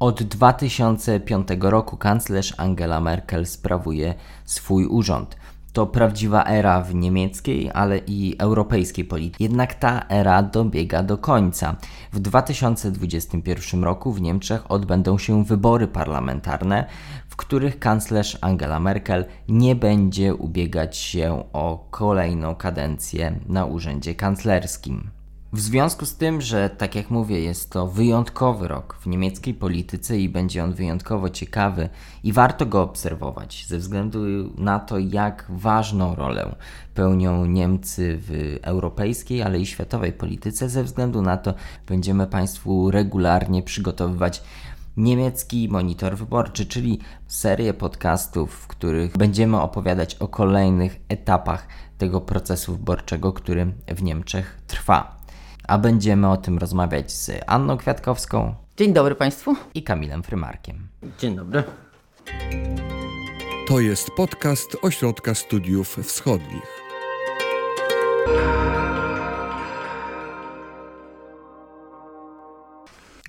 Od 0.00 0.22
2005 0.22 1.48
roku 1.60 1.96
kanclerz 1.96 2.54
Angela 2.56 3.00
Merkel 3.00 3.46
sprawuje 3.46 4.14
swój 4.44 4.86
urząd. 4.86 5.36
To 5.72 5.86
prawdziwa 5.86 6.44
era 6.44 6.82
w 6.82 6.94
niemieckiej, 6.94 7.70
ale 7.74 7.98
i 7.98 8.36
europejskiej 8.38 9.04
polityce. 9.04 9.44
Jednak 9.44 9.74
ta 9.74 10.04
era 10.08 10.42
dobiega 10.42 11.02
do 11.02 11.18
końca. 11.18 11.76
W 12.12 12.20
2021 12.20 13.84
roku 13.84 14.12
w 14.12 14.20
Niemczech 14.20 14.70
odbędą 14.70 15.18
się 15.18 15.44
wybory 15.44 15.88
parlamentarne, 15.88 16.86
w 17.28 17.36
których 17.36 17.78
kanclerz 17.78 18.38
Angela 18.40 18.80
Merkel 18.80 19.24
nie 19.48 19.74
będzie 19.74 20.34
ubiegać 20.34 20.96
się 20.96 21.44
o 21.52 21.86
kolejną 21.90 22.54
kadencję 22.54 23.40
na 23.48 23.64
urzędzie 23.64 24.14
kanclerskim. 24.14 25.15
W 25.56 25.60
związku 25.60 26.06
z 26.06 26.14
tym, 26.14 26.40
że 26.40 26.70
tak 26.70 26.94
jak 26.94 27.10
mówię, 27.10 27.40
jest 27.40 27.70
to 27.70 27.86
wyjątkowy 27.86 28.68
rok 28.68 28.96
w 29.00 29.06
niemieckiej 29.06 29.54
polityce 29.54 30.18
i 30.18 30.28
będzie 30.28 30.64
on 30.64 30.72
wyjątkowo 30.72 31.30
ciekawy 31.30 31.88
i 32.24 32.32
warto 32.32 32.66
go 32.66 32.82
obserwować 32.82 33.66
ze 33.68 33.78
względu 33.78 34.18
na 34.58 34.78
to, 34.80 34.98
jak 34.98 35.46
ważną 35.48 36.14
rolę 36.14 36.54
pełnią 36.94 37.46
Niemcy 37.46 38.18
w 38.20 38.58
europejskiej, 38.62 39.42
ale 39.42 39.60
i 39.60 39.66
światowej 39.66 40.12
polityce. 40.12 40.68
Ze 40.68 40.84
względu 40.84 41.22
na 41.22 41.36
to 41.36 41.54
będziemy 41.86 42.26
Państwu 42.26 42.90
regularnie 42.90 43.62
przygotowywać 43.62 44.42
niemiecki 44.96 45.68
monitor 45.68 46.16
wyborczy, 46.16 46.66
czyli 46.66 46.98
serię 47.26 47.74
podcastów, 47.74 48.54
w 48.54 48.66
których 48.66 49.16
będziemy 49.16 49.60
opowiadać 49.60 50.14
o 50.14 50.28
kolejnych 50.28 51.00
etapach 51.08 51.68
tego 51.98 52.20
procesu 52.20 52.72
wyborczego, 52.72 53.32
który 53.32 53.72
w 53.88 54.02
Niemczech 54.02 54.60
trwa. 54.66 55.15
A 55.68 55.78
będziemy 55.78 56.30
o 56.30 56.36
tym 56.36 56.58
rozmawiać 56.58 57.12
z 57.12 57.30
Anną 57.46 57.76
Kwiatkowską. 57.76 58.54
Dzień 58.76 58.92
dobry 58.92 59.14
Państwu. 59.14 59.56
I 59.74 59.82
Kamilem 59.82 60.22
Frymarkiem. 60.22 60.88
Dzień 61.18 61.36
dobry. 61.36 61.62
To 63.68 63.80
jest 63.80 64.10
podcast 64.10 64.76
Ośrodka 64.82 65.34
Studiów 65.34 65.96
Wschodnich. 66.02 66.82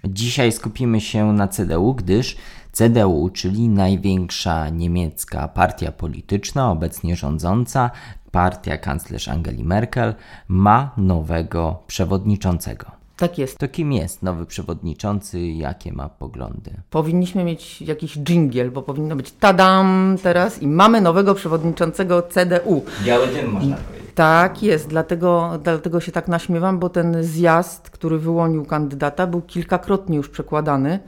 Dzisiaj 0.06 0.52
skupimy 0.52 1.02
się 1.02 1.34
na 1.34 1.48
CDU, 1.48 1.94
gdyż 1.94 2.38
CDU, 2.72 3.30
czyli 3.34 3.70
największa 3.70 4.70
niemiecka 4.70 5.48
partia 5.48 5.92
polityczna, 5.92 6.72
obecnie 6.72 7.16
rządząca, 7.16 7.92
partia 8.38 8.78
kanclerz 8.78 9.28
Angeli 9.28 9.64
Merkel, 9.64 10.14
ma 10.48 10.92
nowego 10.98 11.84
przewodniczącego. 11.88 12.86
Tak 13.18 13.38
jest. 13.38 13.58
To 13.58 13.68
kim 13.68 13.94
jest 13.94 14.24
nowy 14.24 14.46
przewodniczący? 14.46 15.40
Jakie 15.40 15.94
ma 15.94 16.10
poglądy? 16.10 16.72
Powinniśmy 16.90 17.44
mieć 17.44 17.82
jakiś 17.82 18.18
dżingiel, 18.18 18.72
bo 18.72 18.82
powinno 18.82 19.16
być 19.16 19.32
tadam 19.32 20.18
teraz 20.24 20.62
i 20.62 20.68
mamy 20.68 21.02
nowego 21.02 21.36
przewodniczącego 21.36 22.22
CDU. 22.22 22.86
Biały 23.04 23.28
dym 23.28 23.52
można 23.52 23.76
powiedzieć. 23.76 24.12
Tak 24.16 24.64
jest, 24.64 24.88
dlatego, 24.88 25.60
dlatego 25.64 26.00
się 26.00 26.12
tak 26.12 26.28
naśmiewam, 26.28 26.80
bo 26.80 26.90
ten 26.90 27.24
zjazd, 27.24 27.90
który 27.90 28.20
wyłonił 28.20 28.66
kandydata, 28.66 29.28
był 29.28 29.42
kilkakrotnie 29.42 30.18
już 30.18 30.30
przekładany. 30.30 31.00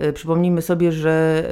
E, 0.00 0.12
przypomnijmy 0.12 0.62
sobie, 0.62 0.92
że 0.92 1.44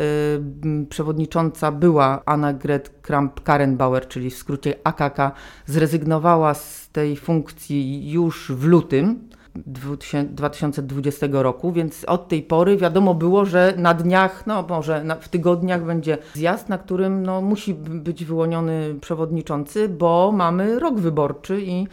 y, 0.82 0.86
przewodnicząca 0.86 1.72
była 1.72 2.22
Annegret 2.24 2.90
Kramp-Karrenbauer, 3.02 4.08
czyli 4.08 4.30
w 4.30 4.36
skrócie 4.36 4.74
AKK, 4.84 5.32
zrezygnowała 5.66 6.54
z 6.54 6.88
tej 6.88 7.16
funkcji 7.16 8.10
już 8.10 8.52
w 8.52 8.64
lutym 8.64 9.28
2020 9.56 11.26
roku, 11.32 11.72
więc 11.72 12.04
od 12.04 12.28
tej 12.28 12.42
pory 12.42 12.76
wiadomo 12.76 13.14
było, 13.14 13.44
że 13.44 13.74
na 13.76 13.94
dniach, 13.94 14.46
no 14.46 14.64
może 14.68 15.04
na, 15.04 15.14
w 15.14 15.28
tygodniach 15.28 15.84
będzie 15.84 16.18
zjazd, 16.34 16.68
na 16.68 16.78
którym 16.78 17.22
no, 17.22 17.40
musi 17.40 17.74
być 17.74 18.24
wyłoniony 18.24 18.94
przewodniczący, 19.00 19.88
bo 19.88 20.32
mamy 20.32 20.78
rok 20.78 21.00
wyborczy 21.00 21.60
i, 21.62 21.86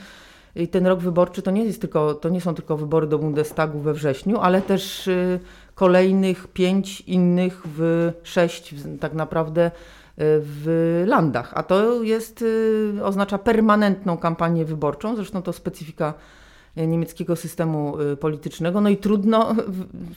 i 0.55 0.67
ten 0.67 0.87
rok 0.87 0.99
wyborczy 0.99 1.41
to 1.41 1.51
nie, 1.51 1.63
jest 1.63 1.81
tylko, 1.81 2.13
to 2.13 2.29
nie 2.29 2.41
są 2.41 2.53
tylko 2.53 2.77
wybory 2.77 3.07
do 3.07 3.19
Bundestagu 3.19 3.79
we 3.79 3.93
wrześniu, 3.93 4.39
ale 4.39 4.61
też 4.61 5.07
y, 5.07 5.39
kolejnych 5.75 6.47
pięć 6.47 7.01
innych 7.01 7.61
w 7.65 8.11
sześć 8.23 8.75
tak 8.99 9.13
naprawdę 9.13 9.67
y, 9.67 9.71
w 10.17 11.03
landach, 11.07 11.51
a 11.55 11.63
to 11.63 12.03
jest, 12.03 12.41
y, 12.41 12.93
oznacza 13.03 13.37
permanentną 13.37 14.17
kampanię 14.17 14.65
wyborczą, 14.65 15.15
zresztą 15.15 15.41
to 15.41 15.53
specyfika 15.53 16.13
niemieckiego 16.77 17.35
systemu 17.35 17.97
politycznego. 18.19 18.81
No 18.81 18.89
i 18.89 18.97
trudno 18.97 19.55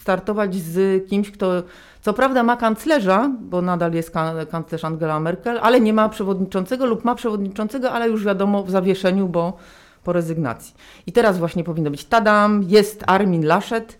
startować 0.01 0.55
z 0.55 1.09
kimś, 1.09 1.31
kto 1.31 1.63
co 2.01 2.13
prawda 2.13 2.43
ma 2.43 2.57
kanclerza, 2.57 3.31
bo 3.41 3.63
nadal 3.63 3.93
jest 3.93 4.13
kanclerz 4.51 4.85
Angela 4.85 5.21
Merkel, 5.21 5.59
ale 5.63 5.81
nie 5.81 5.93
ma 5.93 6.09
przewodniczącego 6.09 6.87
lub 6.87 7.05
ma 7.05 7.15
przewodniczącego, 7.15 7.93
ale 7.93 8.09
już 8.09 8.25
wiadomo 8.25 8.65
w 8.65 8.71
zawieszeniu, 8.71 9.29
bo 9.29 9.57
po 10.05 10.13
rezygnacji. 10.13 10.75
I 11.07 11.13
teraz 11.13 11.39
właśnie 11.39 11.65
powinno 11.65 11.91
być 11.91 12.05
tadam, 12.05 12.63
jest 12.69 13.05
Armin 13.07 13.47
Laschet, 13.47 13.99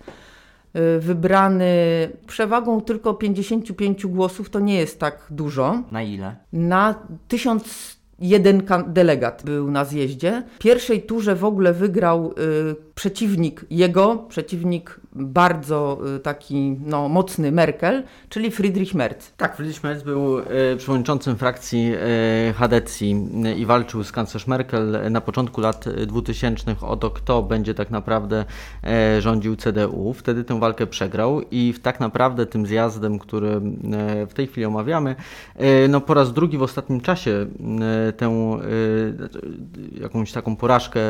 wybrany 1.01 1.67
przewagą 2.27 2.81
tylko 2.81 3.15
55 3.15 4.07
głosów, 4.07 4.51
to 4.51 4.61
nie 4.61 4.75
jest 4.75 5.01
tak 5.01 5.27
dużo. 5.31 5.83
Na 5.91 6.03
ile? 6.03 6.37
Na 6.53 6.95
1000 7.29 7.99
jeden 8.21 8.63
delegat 8.87 9.43
był 9.45 9.71
na 9.71 9.85
zjeździe. 9.85 10.43
W 10.55 10.59
pierwszej 10.59 11.03
turze 11.03 11.37
w 11.37 11.45
ogóle 11.45 11.73
wygrał 11.73 12.33
y, 12.33 12.35
przeciwnik 12.99 13.65
jego, 13.71 14.17
przeciwnik 14.17 15.01
bardzo 15.15 15.99
y, 16.17 16.21
taki 16.21 16.77
no, 16.87 17.09
mocny 17.09 17.53
Merkel, 17.53 18.03
czyli 18.29 18.51
Friedrich 18.51 18.95
Merz. 18.95 19.15
Tak, 19.37 19.57
Friedrich 19.57 19.85
Merz 19.85 20.03
był 20.03 20.39
y, 20.39 20.45
przewodniczącym 20.79 21.37
frakcji 21.37 21.93
y, 22.51 22.53
Hadecji 22.53 23.29
i 23.57 23.67
walczył 23.67 24.05
z 24.05 24.13
kanclerz 24.13 24.47
Merkel 24.47 25.11
na 25.11 25.21
początku 25.21 25.61
lat 25.61 25.85
2000 26.07 26.77
o 26.81 26.97
to, 26.97 27.11
kto 27.11 27.43
będzie 27.43 27.75
tak 27.75 27.91
naprawdę 27.91 28.45
rządził 29.19 29.57
CDU. 29.57 30.13
Wtedy 30.13 30.45
tę 30.45 30.61
walkę 30.61 30.87
przegrał 30.87 31.41
i 31.51 31.75
tak 31.83 32.01
naprawdę 32.01 32.47
tym 32.47 32.67
zjazdem, 32.67 33.19
który 33.19 33.61
w 34.29 34.35
tej 34.35 34.47
chwili 34.47 34.67
omawiamy, 34.67 35.17
no 35.89 36.01
po 36.01 36.15
raz 36.15 36.33
drugi 36.33 36.59
w 36.59 36.63
ostatnim 36.63 37.01
czasie 37.01 37.47
tę 38.17 38.59
jakąś 40.01 40.33
taką 40.33 40.57
porażkę 40.57 41.01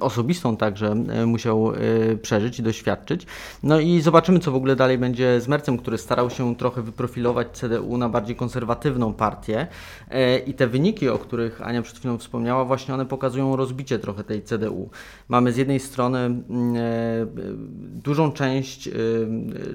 osobistą 0.00 0.56
także 0.56 0.94
musiał 1.26 1.72
e, 1.74 2.16
przeżyć 2.16 2.58
i 2.58 2.62
doświadczyć. 2.62 3.26
No 3.62 3.80
i 3.80 4.00
zobaczymy, 4.00 4.38
co 4.38 4.52
w 4.52 4.54
ogóle 4.54 4.76
dalej 4.76 4.98
będzie 4.98 5.40
z 5.40 5.48
Mercem, 5.48 5.78
który 5.78 5.98
starał 5.98 6.30
się 6.30 6.56
trochę 6.56 6.82
wyprofilować 6.82 7.48
CDU 7.52 7.98
na 7.98 8.08
bardziej 8.08 8.36
konserwatywną 8.36 9.14
partię. 9.14 9.66
E, 10.10 10.38
I 10.38 10.54
te 10.54 10.66
wyniki, 10.66 11.08
o 11.08 11.18
których 11.18 11.62
Ania 11.62 11.82
przed 11.82 11.98
chwilą 11.98 12.18
wspomniała, 12.18 12.64
właśnie 12.64 12.94
one 12.94 13.06
pokazują 13.06 13.56
rozbicie 13.56 13.98
trochę 13.98 14.24
tej 14.24 14.42
CDU. 14.42 14.90
Mamy 15.28 15.52
z 15.52 15.56
jednej 15.56 15.80
strony 15.80 16.18
mm, 16.18 16.42
dużą 18.02 18.32
część 18.32 18.90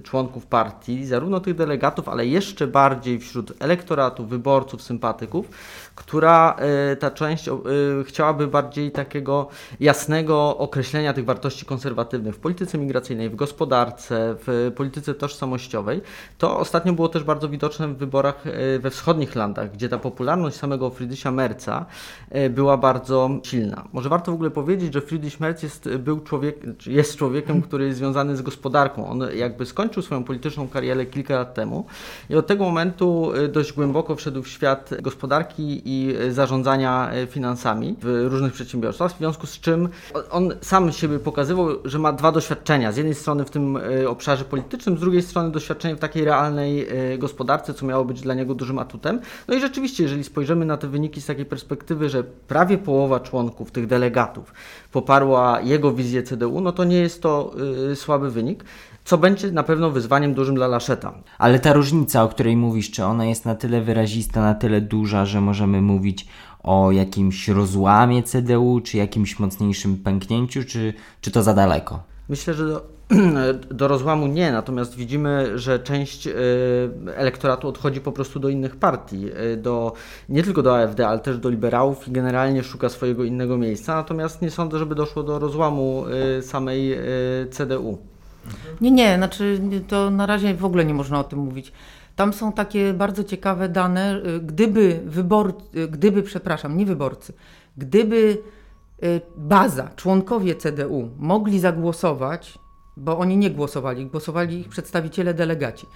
członków 0.04 0.46
partii, 0.46 1.06
zarówno 1.06 1.40
tych 1.40 1.56
delegatów, 1.56 2.10
ale 2.10 2.28
jeszcze 2.28 2.68
bardziej 2.68 3.20
wśród 3.20 3.54
elektoratu, 3.60 4.26
wyborców, 4.26 4.82
sympatyków, 4.82 5.50
która 5.98 6.56
ta 7.00 7.12
część 7.12 7.50
chciałaby 8.06 8.48
bardziej 8.48 8.92
takiego 8.92 9.48
jasnego 9.80 10.58
określenia 10.58 11.14
tych 11.14 11.26
wartości 11.26 11.66
konserwatywnych 11.66 12.36
w 12.36 12.40
polityce 12.40 12.78
migracyjnej, 12.78 13.30
w 13.30 13.36
gospodarce, 13.36 14.36
w 14.48 14.72
polityce 14.76 15.14
tożsamościowej, 15.14 16.02
to 16.38 16.60
ostatnio 16.60 16.94
było 16.94 17.10
też 17.10 17.24
bardzo 17.24 17.50
widoczne 17.50 17.88
w 17.88 17.98
wyborach 17.98 18.48
e, 18.48 18.80
we 18.80 18.90
wschodnich 18.90 19.36
landach, 19.36 19.72
gdzie 19.72 19.90
ta 19.90 19.98
popularność 19.98 20.58
samego 20.58 20.90
Friedricha 20.90 21.32
Merca 21.32 21.86
e, 22.30 22.50
była 22.50 22.78
bardzo 22.78 23.30
silna. 23.44 23.88
Może 23.94 24.10
warto 24.10 24.32
w 24.32 24.36
ogóle 24.36 24.50
powiedzieć, 24.50 24.94
że 24.94 25.02
Friedrich 25.02 25.40
Merz 25.40 25.64
jest, 25.64 25.90
był 25.98 26.20
człowiek, 26.20 26.56
jest 26.88 27.16
człowiekiem, 27.16 27.62
który 27.62 27.86
jest 27.86 27.98
związany 27.98 28.38
z 28.38 28.42
gospodarką. 28.42 29.10
On 29.10 29.22
jakby 29.36 29.66
skończył 29.66 30.04
swoją 30.04 30.24
polityczną 30.24 30.68
karierę 30.68 31.06
kilka 31.06 31.36
lat 31.36 31.54
temu 31.54 31.86
i 32.30 32.36
od 32.36 32.48
tego 32.48 32.64
momentu 32.64 33.32
e, 33.34 33.48
dość 33.48 33.74
głęboko 33.74 34.16
wszedł 34.16 34.44
w 34.44 34.48
świat 34.48 34.90
gospodarki 35.02 35.87
i 35.88 36.16
zarządzania 36.30 37.12
finansami 37.30 37.96
w 38.02 38.28
różnych 38.30 38.54
przedsiębiorstwach, 38.54 39.14
w 39.14 39.18
związku 39.18 39.48
z 39.48 39.60
czym 39.60 39.90
on 40.32 40.54
sam 40.62 40.92
siebie 40.92 41.20
pokazywał, 41.20 41.68
że 41.86 42.00
ma 42.00 42.14
dwa 42.14 42.32
doświadczenia. 42.32 42.92
Z 42.92 42.98
jednej 42.98 43.16
strony 43.16 43.46
w 43.46 43.50
tym 43.50 43.78
e, 43.78 44.10
obszarze 44.10 44.46
politycznym, 44.46 44.98
z 44.98 45.00
drugiej 45.00 45.22
strony 45.22 45.52
doświadczenie 45.52 45.96
w 45.96 46.00
takiej 46.00 46.26
realnej 46.26 46.88
e, 46.90 47.18
gospodarce, 47.18 47.74
co 47.74 47.86
miało 47.86 48.06
być 48.06 48.22
dla 48.22 48.34
niego 48.34 48.56
dużym 48.56 48.80
atutem. 48.80 49.20
No 49.48 49.56
i 49.56 49.60
rzeczywiście, 49.60 50.04
jeżeli 50.04 50.24
spojrzymy 50.24 50.66
na 50.66 50.78
te 50.78 50.88
wyniki 50.88 51.22
z 51.22 51.26
takiej 51.26 51.46
perspektywy, 51.46 52.10
że 52.10 52.24
prawie 52.24 52.78
połowa 52.78 53.20
członków 53.20 53.72
tych 53.72 53.88
delegatów 53.88 54.54
poparła 54.92 55.62
jego 55.62 55.92
wizję 55.94 56.24
CDU, 56.24 56.62
no 56.62 56.72
to 56.72 56.84
nie 56.84 57.00
jest 57.00 57.22
to 57.22 57.54
słaby 57.96 58.32
wynik 58.32 58.64
co 59.08 59.18
będzie 59.18 59.52
na 59.52 59.64
pewno 59.64 59.92
wyzwaniem 59.92 60.34
dużym 60.34 60.56
dla 60.56 60.68
Laszeta. 60.68 61.14
Ale 61.38 61.60
ta 61.60 61.74
różnica, 61.74 62.24
o 62.24 62.28
której 62.28 62.58
mówisz, 62.58 62.92
czy 62.92 63.04
ona 63.04 63.26
jest 63.26 63.46
na 63.46 63.56
tyle 63.56 63.82
wyrazista, 63.82 64.42
na 64.42 64.54
tyle 64.54 64.82
duża, 64.82 65.26
że 65.26 65.42
możemy 65.42 65.77
mówić 65.82 66.28
o 66.64 66.92
jakimś 66.92 67.48
rozłamie 67.48 68.24
CDU, 68.24 68.82
czy 68.84 68.98
jakimś 68.98 69.40
mocniejszym 69.40 69.98
pęknięciu, 69.98 70.64
czy, 70.64 70.94
czy 71.22 71.32
to 71.32 71.44
za 71.44 71.54
daleko? 71.54 72.04
Myślę, 72.30 72.54
że 72.54 72.80
do 73.72 73.88
rozłamu 73.94 74.28
nie, 74.28 74.52
natomiast 74.52 74.96
widzimy, 74.96 75.60
że 75.60 75.80
część 75.80 76.28
elektoratu 77.16 77.68
odchodzi 77.68 78.02
po 78.02 78.12
prostu 78.12 78.40
do 78.40 78.50
innych 78.50 78.76
partii, 78.76 79.26
do, 79.58 79.94
nie 80.30 80.44
tylko 80.44 80.64
do 80.64 80.82
AfD, 80.82 81.08
ale 81.08 81.20
też 81.20 81.38
do 81.38 81.50
liberałów 81.50 82.08
i 82.08 82.12
generalnie 82.12 82.64
szuka 82.64 82.90
swojego 82.90 83.24
innego 83.24 83.58
miejsca, 83.58 83.96
natomiast 83.96 84.42
nie 84.42 84.52
sądzę, 84.52 84.80
żeby 84.80 84.96
doszło 84.96 85.24
do 85.24 85.40
rozłamu 85.40 86.06
samej 86.42 86.98
CDU. 87.52 87.98
Nie, 88.82 88.92
nie, 88.92 89.16
znaczy 89.18 89.60
to 89.88 90.10
na 90.10 90.26
razie 90.26 90.54
w 90.54 90.66
ogóle 90.66 90.86
nie 90.86 90.94
można 90.94 91.20
o 91.20 91.24
tym 91.24 91.40
mówić. 91.40 91.72
Tam 92.18 92.34
są 92.34 92.52
takie 92.52 92.94
bardzo 92.94 93.24
ciekawe 93.24 93.70
dane. 93.70 94.22
Y, 94.26 94.40
gdyby 94.40 95.02
wyborcy, 95.06 95.80
y, 95.80 95.88
gdyby, 95.88 96.24
przepraszam, 96.24 96.78
nie 96.78 96.86
wyborcy, 96.86 97.34
gdyby 97.78 98.38
y, 99.04 99.22
baza, 99.36 99.90
członkowie 99.96 100.56
CDU 100.56 101.10
mogli 101.18 101.60
zagłosować, 101.60 102.60
bo 102.98 103.18
oni 103.18 103.38
nie 103.38 103.52
głosowali, 103.52 104.06
głosowali 104.06 104.60
ich 104.60 104.70
przedstawiciele 104.70 105.34
delegaci 105.34 105.88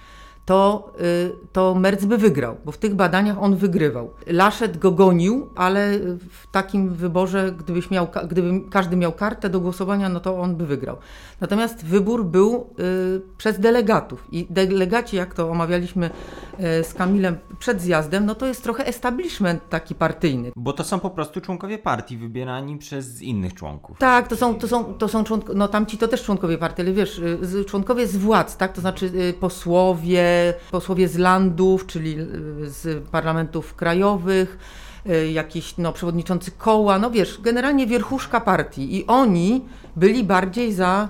to, 0.44 0.92
y, 1.00 1.32
to 1.52 1.74
Merz 1.74 2.06
by 2.06 2.18
wygrał, 2.18 2.56
bo 2.64 2.72
w 2.72 2.78
tych 2.78 2.94
badaniach 2.94 3.42
on 3.42 3.56
wygrywał. 3.56 4.10
Laszet 4.26 4.78
go 4.78 4.90
gonił, 4.90 5.48
ale 5.54 5.98
w 6.30 6.46
takim 6.52 6.88
wyborze, 6.88 7.52
gdybyś 7.58 7.90
miał, 7.90 8.08
gdyby 8.28 8.70
każdy 8.70 8.96
miał 8.96 9.12
kartę 9.12 9.50
do 9.50 9.60
głosowania, 9.60 10.08
no 10.08 10.20
to 10.20 10.40
on 10.40 10.56
by 10.56 10.66
wygrał. 10.66 10.96
Natomiast 11.40 11.84
wybór 11.84 12.24
był 12.24 12.66
y, 12.78 13.20
przez 13.38 13.60
delegatów 13.60 14.24
i 14.32 14.46
delegaci, 14.50 15.16
jak 15.16 15.34
to 15.34 15.50
omawialiśmy 15.50 16.10
z 16.58 16.94
Kamilem 16.94 17.38
przed 17.58 17.80
zjazdem, 17.80 18.26
no 18.26 18.34
to 18.34 18.46
jest 18.46 18.62
trochę 18.62 18.86
establishment 18.86 19.68
taki 19.68 19.94
partyjny. 19.94 20.52
Bo 20.56 20.72
to 20.72 20.84
są 20.84 21.00
po 21.00 21.10
prostu 21.10 21.40
członkowie 21.40 21.78
partii 21.78 22.16
wybierani 22.16 22.78
przez 22.78 23.22
innych 23.22 23.54
członków. 23.54 23.98
Tak, 23.98 24.28
to 24.28 24.36
są, 24.36 24.54
to 24.54 24.68
są, 24.68 24.84
to 24.84 25.08
są 25.08 25.24
członkowie, 25.24 25.58
no 25.58 25.68
tamci 25.68 25.98
to 25.98 26.08
też 26.08 26.22
członkowie 26.22 26.58
partii, 26.58 26.82
ale 26.82 26.92
wiesz, 26.92 27.20
członkowie 27.66 28.06
z 28.06 28.16
władz, 28.16 28.56
tak, 28.56 28.72
to 28.72 28.80
znaczy 28.80 29.34
posłowie, 29.40 30.54
posłowie 30.70 31.08
z 31.08 31.18
landów, 31.18 31.86
czyli 31.86 32.20
y, 32.20 32.70
z 32.70 33.08
parlamentów 33.08 33.74
krajowych, 33.74 34.58
y, 35.06 35.30
jakiś 35.30 35.76
no, 35.78 35.92
przewodniczący 35.92 36.50
koła, 36.50 36.98
no 36.98 37.10
wiesz, 37.10 37.40
generalnie 37.42 37.86
wierchuszka 37.86 38.40
partii 38.40 38.96
i 38.96 39.06
oni 39.06 39.64
byli 39.96 40.24
bardziej 40.24 40.72
za 40.72 41.08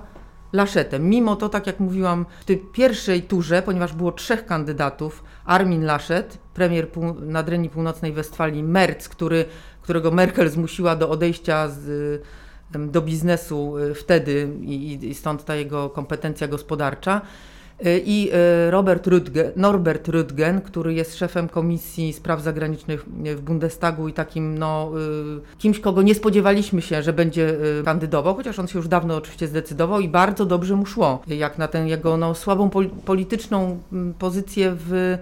Laszetem. 0.53 1.09
Mimo 1.09 1.37
to, 1.37 1.49
tak 1.49 1.67
jak 1.67 1.81
mówiłam, 1.81 2.27
w 2.41 2.45
tej 2.45 2.59
pierwszej 2.59 3.23
turze, 3.23 3.63
ponieważ 3.63 3.93
było 3.93 4.13
trzech 4.13 4.47
kandydatów, 4.47 5.25
Armin 5.45 5.85
Laschet, 5.85 6.39
premier 6.55 6.89
Nadrenii 7.21 7.71
Północnej 7.71 8.13
Westfalii, 8.13 8.63
Merz, 8.63 9.09
który, 9.09 9.45
którego 9.83 10.11
Merkel 10.11 10.49
zmusiła 10.49 10.97
do 10.97 11.11
odejścia 11.11 11.69
z, 11.69 12.23
do 12.71 13.03
biznesu 13.03 13.79
y, 13.79 13.95
wtedy 13.95 14.49
i, 14.63 15.09
i 15.09 15.15
stąd 15.15 15.45
ta 15.45 15.55
jego 15.55 15.91
kompetencja 15.91 16.49
gospodarcza 16.49 17.21
i 18.05 18.31
y, 18.67 18.71
Robert 18.71 19.07
Rüdgen, 19.07 19.51
Norbert 19.57 20.09
Rüdgen, 20.09 20.61
który 20.61 20.95
jest 20.95 21.19
szefem 21.19 21.49
Komisji 21.49 22.13
Spraw 22.13 22.43
Zagranicznych 22.43 23.05
w 23.37 23.41
Bundestagu 23.41 24.09
i 24.09 24.13
takim 24.13 24.59
no, 24.59 24.93
y, 25.55 25.59
kimś, 25.59 25.81
kogo 25.81 26.03
nie 26.03 26.15
spodziewaliśmy 26.15 26.83
się, 26.83 27.03
że 27.03 27.13
będzie 27.13 27.57
kandydował, 27.85 28.35
chociaż 28.35 28.59
on 28.59 28.67
się 28.67 28.79
już 28.79 28.89
dawno 28.89 29.17
oczywiście 29.17 29.47
zdecydował 29.47 30.01
i 30.01 30.09
bardzo 30.09 30.47
dobrze 30.47 30.77
mu 30.77 30.87
szło, 30.87 31.23
jak 31.27 31.59
na 31.59 31.69
tę 31.69 31.79
jego 31.89 32.17
no, 32.17 32.35
słabą 32.35 32.71
polityczną 33.05 33.79
mm, 33.93 34.15
pozycję 34.15 34.77
w 34.89 35.19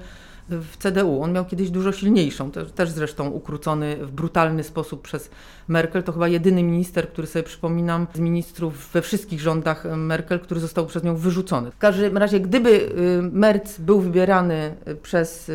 w 0.50 0.76
CDU. 0.76 1.22
On 1.22 1.32
miał 1.32 1.44
kiedyś 1.44 1.70
dużo 1.70 1.92
silniejszą, 1.92 2.50
też 2.50 2.90
zresztą 2.90 3.30
ukrócony 3.30 3.96
w 3.96 4.10
brutalny 4.10 4.64
sposób 4.64 5.02
przez 5.02 5.30
Merkel. 5.68 6.02
To 6.02 6.12
chyba 6.12 6.28
jedyny 6.28 6.62
minister, 6.62 7.08
który 7.08 7.26
sobie 7.26 7.42
przypominam 7.42 8.06
z 8.14 8.18
ministrów 8.18 8.90
we 8.92 9.02
wszystkich 9.02 9.40
rządach 9.40 9.84
Merkel, 9.96 10.40
który 10.40 10.60
został 10.60 10.86
przez 10.86 11.04
nią 11.04 11.16
wyrzucony. 11.16 11.70
W 11.70 11.78
każdym 11.78 12.18
razie, 12.18 12.40
gdyby 12.40 12.70
y, 12.70 12.90
Merz 13.32 13.78
był 13.78 14.00
wybierany 14.00 14.74
y, 14.88 14.96
przez 14.96 15.50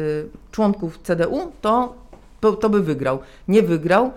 członków 0.51 0.99
CDU, 1.03 1.51
to, 1.61 1.95
to 2.61 2.69
by 2.69 2.83
wygrał. 2.83 3.19
Nie 3.47 3.61
wygrał. 3.61 4.11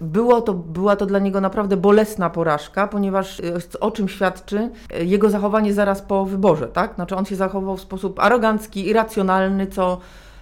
Było 0.00 0.40
to, 0.42 0.54
była 0.54 0.96
to 0.96 1.06
dla 1.06 1.18
niego 1.18 1.40
naprawdę 1.40 1.76
bolesna 1.76 2.30
porażka, 2.30 2.88
ponieważ 2.88 3.42
o 3.80 3.90
czym 3.90 4.08
świadczy 4.08 4.70
jego 5.04 5.30
zachowanie 5.30 5.74
zaraz 5.74 6.02
po 6.02 6.24
wyborze, 6.24 6.68
tak? 6.68 6.94
Znaczy 6.94 7.16
on 7.16 7.24
się 7.24 7.36
zachował 7.36 7.76
w 7.76 7.80
sposób 7.80 8.20
arogancki, 8.20 8.88
irracjonalny, 8.88 9.66
co 9.66 9.98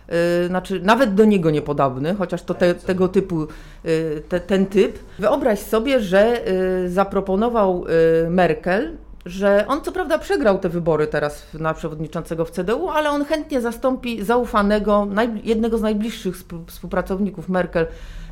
yy, 0.08 0.14
znaczy 0.46 0.80
nawet 0.80 1.14
do 1.14 1.24
niego 1.24 1.50
niepodobny, 1.50 2.14
chociaż 2.14 2.42
to 2.42 2.54
te, 2.54 2.74
tego 2.74 3.08
typu, 3.08 3.46
yy, 3.84 4.22
te, 4.28 4.40
ten 4.40 4.66
typ. 4.66 4.98
Wyobraź 5.18 5.58
sobie, 5.58 6.00
że 6.00 6.40
yy, 6.82 6.90
zaproponował 6.90 7.84
Merkel, 8.30 8.96
że 9.26 9.64
on 9.68 9.80
co 9.80 9.92
prawda 9.92 10.18
przegrał 10.18 10.58
te 10.58 10.68
wybory 10.68 11.06
teraz 11.06 11.46
na 11.54 11.74
przewodniczącego 11.74 12.44
w 12.44 12.50
CDU, 12.50 12.88
ale 12.88 13.10
on 13.10 13.24
chętnie 13.24 13.60
zastąpi 13.60 14.24
zaufanego, 14.24 15.08
jednego 15.44 15.78
z 15.78 15.82
najbliższych 15.82 16.36
współpracowników 16.66 17.48
Merkel, 17.48 17.86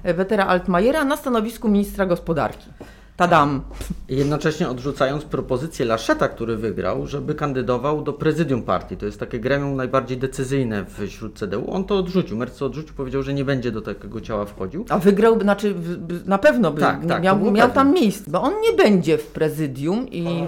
Wetera 0.05 0.47
Altmajera 0.47 1.05
na 1.05 1.17
stanowisku 1.17 1.69
ministra 1.69 2.07
gospodarki. 2.07 2.71
Tadam. 3.17 3.63
Jednocześnie 4.09 4.69
odrzucając 4.69 5.25
propozycję 5.25 5.87
Laszeta, 5.87 6.29
który 6.29 6.57
wygrał, 6.57 7.07
żeby 7.07 7.35
kandydował 7.35 8.03
do 8.03 8.13
prezydium 8.13 8.63
partii. 8.63 8.97
To 8.97 9.07
jest 9.07 9.21
takie 9.21 9.41
gremium 9.41 9.77
najbardziej 9.77 10.19
decyzyjne 10.19 10.85
wśród 10.85 11.39
CDU. 11.39 11.71
On 11.71 11.85
to 11.85 11.99
odrzucił. 11.99 12.37
Merz 12.37 12.63
odrzucił, 12.63 12.95
powiedział, 12.95 13.23
że 13.23 13.35
nie 13.35 13.45
będzie 13.45 13.73
do 13.73 13.83
takiego 13.83 14.21
ciała 14.21 14.45
wchodził. 14.45 14.85
A 14.89 14.99
wygrał, 14.99 15.41
znaczy 15.41 15.75
na 16.27 16.39
pewno 16.39 16.71
by 16.71 16.81
tak, 16.81 17.07
tak, 17.07 17.23
miał, 17.23 17.51
miał 17.51 17.71
tam 17.71 17.93
miejsce, 17.93 18.31
bo 18.31 18.43
on 18.43 18.53
nie 18.61 18.73
będzie 18.73 19.19
w 19.19 19.27
prezydium 19.27 20.09
i 20.09 20.47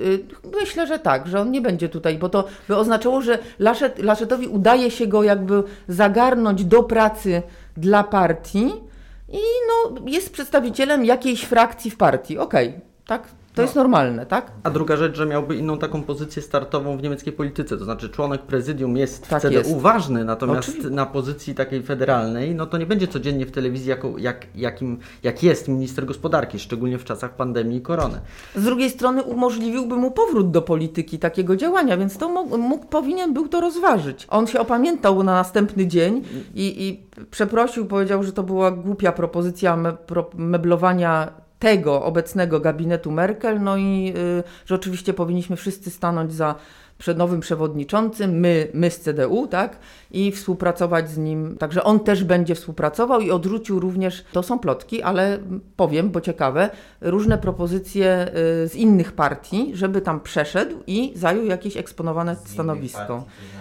y, 0.00 0.24
myślę, 0.60 0.86
że 0.86 0.98
tak, 0.98 1.26
że 1.26 1.40
on 1.40 1.50
nie 1.50 1.60
będzie 1.60 1.88
tutaj, 1.88 2.18
bo 2.18 2.28
to 2.28 2.44
by 2.68 2.76
oznaczało, 2.76 3.20
że 3.20 3.38
Laszet, 3.58 3.98
Laszetowi 3.98 4.48
udaje 4.48 4.90
się 4.90 5.06
go 5.06 5.22
jakby 5.22 5.62
zagarnąć 5.88 6.64
do 6.64 6.82
pracy 6.82 7.42
dla 7.76 8.04
partii, 8.04 8.85
i 9.32 9.40
no, 9.68 9.94
jest 10.06 10.32
przedstawicielem 10.32 11.04
jakiejś 11.04 11.42
frakcji 11.42 11.90
w 11.90 11.96
partii. 11.96 12.38
Okej, 12.38 12.68
okay, 12.68 12.80
tak? 13.06 13.28
To 13.56 13.62
no. 13.62 13.64
jest 13.64 13.76
normalne, 13.76 14.26
tak? 14.26 14.52
A 14.62 14.70
druga 14.70 14.96
rzecz, 14.96 15.16
że 15.16 15.26
miałby 15.26 15.56
inną 15.56 15.78
taką 15.78 16.02
pozycję 16.02 16.42
startową 16.42 16.96
w 16.96 17.02
niemieckiej 17.02 17.32
polityce, 17.32 17.76
to 17.78 17.84
znaczy 17.84 18.08
członek 18.08 18.42
prezydium 18.42 18.96
jest 18.96 19.28
tak 19.28 19.38
w 19.38 19.42
CDU 19.42 19.54
jest. 19.54 19.76
ważny, 19.76 20.24
natomiast 20.24 20.68
Oczywiście. 20.68 20.90
na 20.90 21.06
pozycji 21.06 21.54
takiej 21.54 21.82
federalnej, 21.82 22.54
no 22.54 22.66
to 22.66 22.78
nie 22.78 22.86
będzie 22.86 23.08
codziennie 23.08 23.46
w 23.46 23.50
telewizji 23.50 23.90
jako, 23.90 24.18
jak, 24.18 24.46
jakim, 24.54 24.98
jak 25.22 25.42
jest 25.42 25.68
minister 25.68 26.06
gospodarki, 26.06 26.58
szczególnie 26.58 26.98
w 26.98 27.04
czasach 27.04 27.36
pandemii 27.36 27.78
i 27.78 27.80
korony. 27.80 28.20
Z 28.54 28.64
drugiej 28.64 28.90
strony 28.90 29.22
umożliwiłby 29.22 29.96
mu 29.96 30.10
powrót 30.10 30.50
do 30.50 30.62
polityki 30.62 31.18
takiego 31.18 31.56
działania, 31.56 31.96
więc 31.96 32.18
to 32.18 32.28
mógł, 32.28 32.58
mógł 32.58 32.86
powinien 32.86 33.34
był 33.34 33.48
to 33.48 33.60
rozważyć. 33.60 34.26
On 34.30 34.46
się 34.46 34.60
opamiętał 34.60 35.22
na 35.22 35.32
następny 35.32 35.86
dzień 35.86 36.24
i, 36.54 36.88
i 36.88 37.06
przeprosił, 37.30 37.86
powiedział, 37.86 38.22
że 38.22 38.32
to 38.32 38.42
była 38.42 38.70
głupia 38.70 39.12
propozycja 39.12 39.76
me, 39.76 39.92
pro, 39.92 40.30
meblowania 40.34 41.45
tego 41.58 42.02
obecnego 42.02 42.60
gabinetu 42.60 43.10
Merkel, 43.10 43.60
no 43.60 43.76
i 43.76 44.14
y, 44.16 44.42
że 44.66 44.74
oczywiście 44.74 45.14
powinniśmy 45.14 45.56
wszyscy 45.56 45.90
stanąć 45.90 46.32
za 46.32 46.54
przed 46.98 47.18
nowym 47.18 47.40
przewodniczącym, 47.40 48.30
my, 48.30 48.68
my 48.74 48.90
z 48.90 49.00
CDU, 49.00 49.46
tak, 49.46 49.78
i 50.10 50.32
współpracować 50.32 51.10
z 51.10 51.18
nim. 51.18 51.56
Także 51.58 51.84
on 51.84 52.00
też 52.00 52.24
będzie 52.24 52.54
współpracował 52.54 53.20
i 53.20 53.30
odrzucił 53.30 53.80
również, 53.80 54.24
to 54.32 54.42
są 54.42 54.58
plotki, 54.58 55.02
ale 55.02 55.38
powiem, 55.76 56.10
bo 56.10 56.20
ciekawe, 56.20 56.70
różne 57.00 57.38
propozycje 57.38 58.28
y, 58.64 58.68
z 58.68 58.74
innych 58.74 59.12
partii, 59.12 59.70
żeby 59.74 60.00
tam 60.00 60.20
przeszedł 60.20 60.76
i 60.86 61.12
zajął 61.16 61.44
jakieś 61.44 61.76
eksponowane 61.76 62.36
stanowisko. 62.44 63.06
Partii, 63.06 63.55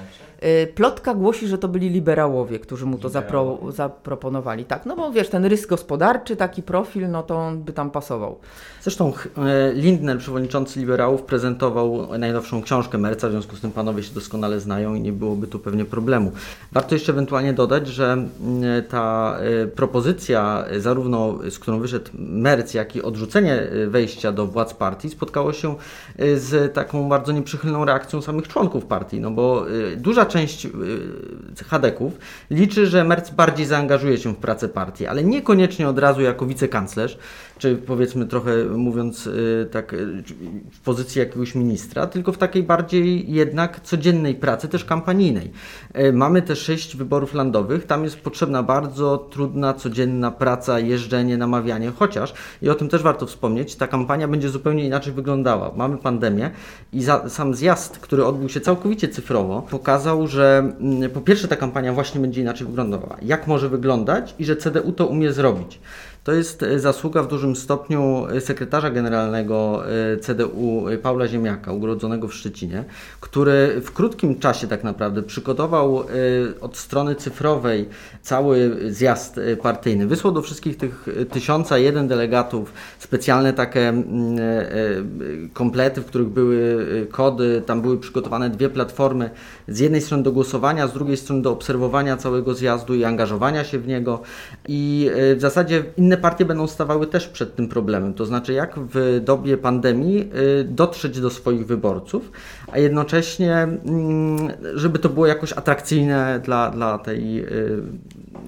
plotka 0.75 1.13
głosi, 1.13 1.47
że 1.47 1.57
to 1.57 1.67
byli 1.67 1.89
liberałowie, 1.89 2.59
którzy 2.59 2.85
mu 2.85 2.97
to 2.97 3.09
zapro, 3.09 3.59
zaproponowali. 3.69 4.65
Tak, 4.65 4.85
no 4.85 4.95
bo 4.95 5.11
wiesz, 5.11 5.29
ten 5.29 5.45
rys 5.45 5.65
gospodarczy, 5.65 6.35
taki 6.35 6.63
profil, 6.63 7.09
no 7.09 7.23
to 7.23 7.37
on 7.37 7.63
by 7.63 7.73
tam 7.73 7.91
pasował. 7.91 8.39
Zresztą 8.81 9.13
e, 9.37 9.73
Lindner, 9.73 10.17
przewodniczący 10.17 10.79
liberałów, 10.79 11.21
prezentował 11.21 12.17
najnowszą 12.17 12.61
książkę 12.61 12.97
Merca, 12.97 13.27
w 13.27 13.31
związku 13.31 13.55
z 13.55 13.61
tym 13.61 13.71
panowie 13.71 14.03
się 14.03 14.13
doskonale 14.13 14.59
znają 14.59 14.95
i 14.95 15.01
nie 15.01 15.13
byłoby 15.13 15.47
tu 15.47 15.59
pewnie 15.59 15.85
problemu. 15.85 16.31
Warto 16.71 16.95
jeszcze 16.95 17.11
ewentualnie 17.11 17.53
dodać, 17.53 17.87
że 17.87 18.17
ta 18.89 19.37
e, 19.39 19.67
propozycja, 19.67 20.65
e, 20.69 20.79
zarówno 20.79 21.39
z 21.49 21.59
którą 21.59 21.79
wyszedł 21.79 22.11
Merc, 22.19 22.73
jak 22.73 22.95
i 22.95 23.01
odrzucenie 23.01 23.67
wejścia 23.87 24.31
do 24.31 24.47
władz 24.47 24.73
partii, 24.73 25.09
spotkało 25.09 25.53
się 25.53 25.75
z 26.35 26.73
taką 26.73 27.09
bardzo 27.09 27.31
nieprzychylną 27.31 27.85
reakcją 27.85 28.21
samych 28.21 28.47
członków 28.47 28.85
partii, 28.85 29.19
no 29.19 29.31
bo 29.31 29.65
duża 29.97 30.25
część 30.25 30.34
Hadeków 31.65 32.17
liczy, 32.49 32.87
że 32.87 33.03
Merc 33.03 33.29
bardziej 33.29 33.65
zaangażuje 33.65 34.17
się 34.17 34.33
w 34.33 34.37
pracę 34.37 34.69
partii, 34.69 35.07
ale 35.07 35.23
niekoniecznie 35.23 35.89
od 35.89 35.99
razu 35.99 36.21
jako 36.21 36.45
wicekanclerz, 36.45 37.17
czy 37.57 37.75
powiedzmy 37.75 38.25
trochę 38.25 38.63
mówiąc 38.63 39.27
y, 39.27 39.67
tak 39.71 39.93
y, 39.93 40.23
w 40.71 40.79
pozycji 40.79 41.19
jakiegoś 41.19 41.55
ministra, 41.55 42.07
tylko 42.07 42.31
w 42.31 42.37
takiej 42.37 42.63
bardziej 42.63 43.33
jednak 43.33 43.79
codziennej 43.79 44.35
pracy, 44.35 44.67
też 44.67 44.85
kampanijnej. 44.85 45.51
Mamy 46.13 46.41
te 46.41 46.55
sześć 46.55 46.97
wyborów 46.97 47.33
landowych, 47.33 47.85
tam 47.85 48.03
jest 48.03 48.19
potrzebna 48.19 48.63
bardzo 48.63 49.17
trudna, 49.17 49.73
codzienna 49.73 50.31
praca, 50.31 50.79
jeżdżenie, 50.79 51.37
namawianie, 51.37 51.91
chociaż, 51.99 52.33
i 52.61 52.69
o 52.69 52.75
tym 52.75 52.89
też 52.89 53.01
warto 53.01 53.25
wspomnieć, 53.25 53.75
ta 53.75 53.87
kampania 53.87 54.27
będzie 54.27 54.49
zupełnie 54.49 54.85
inaczej 54.85 55.13
wyglądała. 55.13 55.71
Mamy 55.75 55.97
pandemię 55.97 56.51
i 56.93 57.03
za, 57.03 57.29
sam 57.29 57.53
zjazd, 57.53 57.99
który 57.99 58.25
odbył 58.25 58.49
się 58.49 58.61
całkowicie 58.61 59.07
cyfrowo, 59.07 59.61
pokazał, 59.61 60.14
że 60.23 60.73
mm, 60.79 61.09
po 61.09 61.21
pierwsze 61.21 61.47
ta 61.47 61.55
kampania 61.55 61.93
właśnie 61.93 62.21
będzie 62.21 62.41
inaczej 62.41 62.67
wyglądała. 62.67 63.17
Jak 63.21 63.47
może 63.47 63.69
wyglądać 63.69 64.35
i 64.39 64.45
że 64.45 64.55
CDU 64.55 64.91
to 64.91 65.07
umie 65.07 65.33
zrobić. 65.33 65.79
To 66.25 66.33
jest 66.33 66.63
e, 66.63 66.79
zasługa 66.79 67.23
w 67.23 67.27
dużym 67.27 67.55
stopniu 67.55 68.27
e, 68.27 68.41
sekretarza 68.41 68.89
generalnego 68.89 69.83
e, 70.13 70.17
CDU 70.17 70.85
Paula 71.01 71.27
Ziemiaka, 71.27 71.71
urodzonego 71.71 72.27
w 72.27 72.33
Szczecinie, 72.33 72.83
który 73.19 73.81
w 73.81 73.91
krótkim 73.91 74.39
czasie 74.39 74.67
tak 74.67 74.83
naprawdę 74.83 75.23
przygotował 75.23 76.03
od 76.61 76.77
strony 76.77 77.15
cyfrowej 77.15 77.89
cały 78.21 78.77
zjazd 78.89 79.39
partyjny. 79.61 80.07
Wysłał 80.07 80.33
do 80.33 80.41
wszystkich 80.41 80.77
tych 80.77 81.07
tysiąca 81.31 81.77
jeden 81.77 82.07
delegatów 82.07 82.73
specjalne 82.99 83.53
takie 83.53 83.89
mm, 83.89 84.37
komplety, 85.53 86.01
w 86.01 86.05
których 86.05 86.27
były 86.27 86.85
kody, 87.11 87.63
tam 87.65 87.81
były 87.81 87.97
przygotowane 87.97 88.49
dwie 88.49 88.69
platformy, 88.69 89.29
z 89.67 89.79
jednej 89.79 90.01
strony 90.01 90.23
do 90.23 90.31
głosowania, 90.31 90.87
z 90.87 90.93
drugiej 90.93 91.17
strony 91.17 91.41
do 91.41 91.51
obserwowania 91.51 92.17
całego 92.17 92.53
zjazdu 92.53 92.95
i 92.95 93.03
angażowania 93.03 93.63
się 93.63 93.79
w 93.79 93.87
niego 93.87 94.21
i 94.67 95.09
w 95.35 95.41
zasadzie 95.41 95.83
inne 95.97 96.14
inne 96.15 96.21
partie 96.21 96.45
będą 96.45 96.67
stawały 96.67 97.07
też 97.07 97.27
przed 97.27 97.55
tym 97.55 97.67
problemem. 97.67 98.13
To 98.13 98.25
znaczy, 98.25 98.53
jak 98.53 98.79
w 98.79 99.21
dobie 99.23 99.57
pandemii 99.57 100.29
y, 100.59 100.63
dotrzeć 100.63 101.19
do 101.19 101.29
swoich 101.29 101.65
wyborców, 101.65 102.31
a 102.71 102.77
jednocześnie, 102.77 103.53
mm, 103.53 104.51
żeby 104.73 104.99
to 104.99 105.09
było 105.09 105.27
jakoś 105.27 105.53
atrakcyjne 105.53 106.39
dla, 106.43 106.71
dla 106.71 106.97
tej 106.97 107.45
y, 107.45 107.81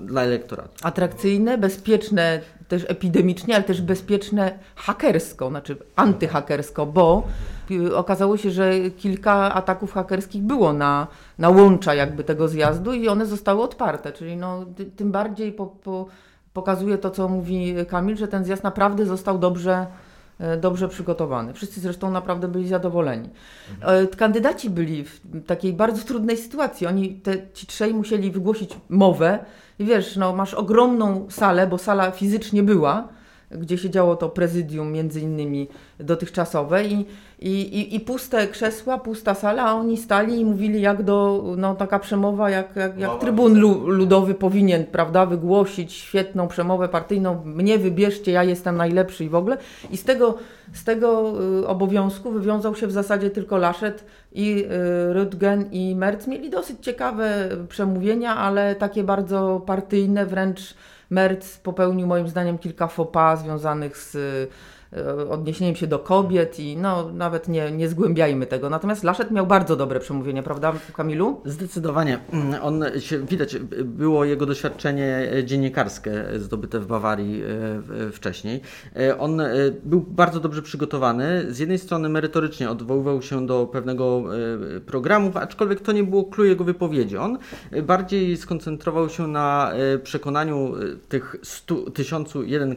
dla 0.05 0.21
elektoratu. 0.21 0.69
Atrakcyjne, 0.83 1.57
bezpieczne 1.57 2.41
też 2.67 2.85
epidemicznie, 2.87 3.55
ale 3.55 3.63
też 3.63 3.81
bezpieczne 3.81 4.59
hakersko, 4.75 5.49
znaczy 5.49 5.77
antyhakersko, 5.95 6.85
bo 6.85 7.23
y, 7.71 7.95
okazało 7.95 8.37
się, 8.37 8.51
że 8.51 8.89
kilka 8.97 9.53
ataków 9.53 9.93
hakerskich 9.93 10.41
było 10.41 10.73
na, 10.73 11.07
na 11.37 11.49
łącza 11.49 11.95
jakby 11.95 12.23
tego 12.23 12.47
zjazdu 12.47 12.93
i 12.93 13.07
one 13.07 13.25
zostały 13.25 13.61
odparte, 13.61 14.11
czyli 14.11 14.37
no, 14.37 14.65
tym 14.95 15.11
bardziej 15.11 15.51
po, 15.51 15.65
po 15.65 16.07
pokazuje 16.57 16.97
to, 16.97 17.11
co 17.11 17.27
mówi 17.27 17.75
Kamil, 17.87 18.17
że 18.17 18.27
ten 18.27 18.45
zjazd 18.45 18.63
naprawdę 18.63 19.05
został 19.05 19.39
dobrze, 19.39 19.87
e, 20.39 20.57
dobrze 20.57 20.87
przygotowany. 20.87 21.53
Wszyscy 21.53 21.79
zresztą 21.79 22.11
naprawdę 22.11 22.47
byli 22.47 22.67
zadowoleni. 22.67 23.29
Mhm. 23.73 24.07
Kandydaci 24.07 24.69
byli 24.69 25.03
w 25.03 25.21
takiej 25.45 25.73
bardzo 25.73 26.03
trudnej 26.03 26.37
sytuacji. 26.37 26.87
Oni, 26.87 27.13
te, 27.13 27.33
ci 27.53 27.67
trzej 27.67 27.93
musieli 27.93 28.31
wygłosić 28.31 28.77
mowę 28.89 29.39
i 29.79 29.85
wiesz, 29.85 30.15
no, 30.15 30.35
masz 30.35 30.53
ogromną 30.53 31.27
salę, 31.29 31.67
bo 31.67 31.77
sala 31.77 32.11
fizycznie 32.11 32.63
była, 32.63 33.07
gdzie 33.51 33.77
siedziało 33.77 34.15
to 34.15 34.29
prezydium 34.29 34.91
między 34.91 35.21
innymi 35.21 35.67
dotychczasowe 35.99 36.85
i, 36.85 37.05
i, 37.39 37.95
i, 37.95 37.99
puste 37.99 38.47
krzesła, 38.47 38.97
pusta 38.97 39.33
sala, 39.33 39.63
a 39.63 39.73
oni 39.73 39.97
stali 39.97 40.39
i 40.39 40.45
mówili 40.45 40.81
jak 40.81 41.03
do, 41.03 41.43
no 41.57 41.75
taka 41.75 41.99
przemowa, 41.99 42.49
jak, 42.49 42.75
jak, 42.75 42.99
jak 42.99 43.19
trybun 43.19 43.59
ludowy 43.85 44.33
powinien, 44.33 44.85
prawda, 44.85 45.25
wygłosić 45.25 45.93
świetną 45.93 46.47
przemowę 46.47 46.89
partyjną, 46.89 47.41
mnie 47.45 47.77
wybierzcie, 47.77 48.31
ja 48.31 48.43
jestem 48.43 48.77
najlepszy 48.77 49.25
i 49.25 49.29
w 49.29 49.35
ogóle. 49.35 49.57
I 49.91 49.97
z 49.97 50.03
tego, 50.03 50.37
z 50.73 50.83
tego 50.83 51.33
y, 51.59 51.67
obowiązku 51.67 52.31
wywiązał 52.31 52.75
się 52.75 52.87
w 52.87 52.91
zasadzie 52.91 53.29
tylko 53.29 53.57
Laszet 53.57 54.05
i 54.31 54.65
y, 54.65 55.13
Rüdgen 55.13 55.63
i 55.71 55.95
Merz. 55.95 56.27
Mieli 56.27 56.49
dosyć 56.49 56.77
ciekawe 56.81 57.49
przemówienia, 57.69 58.35
ale 58.35 58.75
takie 58.75 59.03
bardzo 59.03 59.61
partyjne, 59.65 60.25
wręcz 60.25 60.75
Merz 61.09 61.57
popełnił 61.57 62.07
moim 62.07 62.27
zdaniem 62.27 62.57
kilka 62.57 62.87
faux 62.87 63.11
pas 63.11 63.39
związanych 63.39 63.97
z 63.97 64.17
odniesieniem 65.29 65.75
się 65.75 65.87
do 65.87 65.99
kobiet 65.99 66.59
i 66.59 66.77
no 66.77 67.11
nawet 67.13 67.47
nie, 67.47 67.71
nie 67.71 67.89
zgłębiajmy 67.89 68.45
tego. 68.45 68.69
Natomiast 68.69 69.03
Laszet 69.03 69.31
miał 69.31 69.47
bardzo 69.47 69.75
dobre 69.75 69.99
przemówienie, 69.99 70.43
prawda 70.43 70.73
Kamilu? 70.93 71.41
Zdecydowanie. 71.45 72.19
On 72.61 72.83
się, 72.99 73.19
widać, 73.19 73.57
było 73.83 74.25
jego 74.25 74.45
doświadczenie 74.45 75.27
dziennikarskie 75.43 76.25
zdobyte 76.35 76.79
w 76.79 76.87
Bawarii 76.87 77.43
e, 77.43 78.11
wcześniej. 78.11 78.61
E, 78.95 79.19
on 79.19 79.41
był 79.83 80.01
bardzo 80.01 80.39
dobrze 80.39 80.61
przygotowany. 80.61 81.53
Z 81.53 81.59
jednej 81.59 81.77
strony 81.77 82.09
merytorycznie 82.09 82.69
odwoływał 82.69 83.21
się 83.21 83.47
do 83.47 83.65
pewnego 83.71 84.23
programu, 84.85 85.31
aczkolwiek 85.35 85.81
to 85.81 85.91
nie 85.91 86.03
było 86.03 86.23
clue 86.23 86.45
jego 86.45 86.63
wypowiedzi. 86.63 87.17
On 87.17 87.37
bardziej 87.83 88.37
skoncentrował 88.37 89.09
się 89.09 89.27
na 89.27 89.71
przekonaniu 90.03 90.73
tych 91.09 91.35
100, 91.43 91.75
1001 91.75 92.75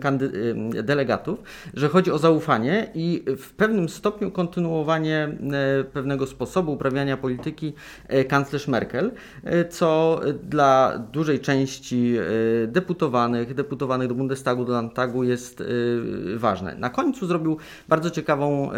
delegatów, 0.85 1.43
że 1.75 1.88
chodzi 1.88 2.00
chodzi 2.00 2.12
o 2.12 2.19
zaufanie 2.19 2.90
i 2.95 3.25
w 3.37 3.52
pewnym 3.52 3.88
stopniu 3.88 4.30
kontynuowanie 4.30 5.37
e, 5.52 5.85
pewnego 5.85 6.26
sposobu 6.26 6.73
uprawiania 6.73 7.16
polityki 7.16 7.73
e, 8.09 8.25
kanclerz 8.25 8.69
Merkel, 8.69 9.12
e, 9.45 9.64
co 9.64 10.21
dla 10.42 10.99
dużej 11.12 11.40
części 11.40 12.14
deputowanych, 12.66 13.54
deputowanych 13.54 14.09
do 14.09 14.14
Bundestagu, 14.14 14.64
do 14.64 14.73
Landtagu 14.73 15.25
jest 15.25 15.62
ważne. 16.37 16.75
Na 16.75 16.90
końcu 16.90 17.26
zrobił 17.26 17.57
bardzo 17.88 18.11
ciekawą 18.11 18.71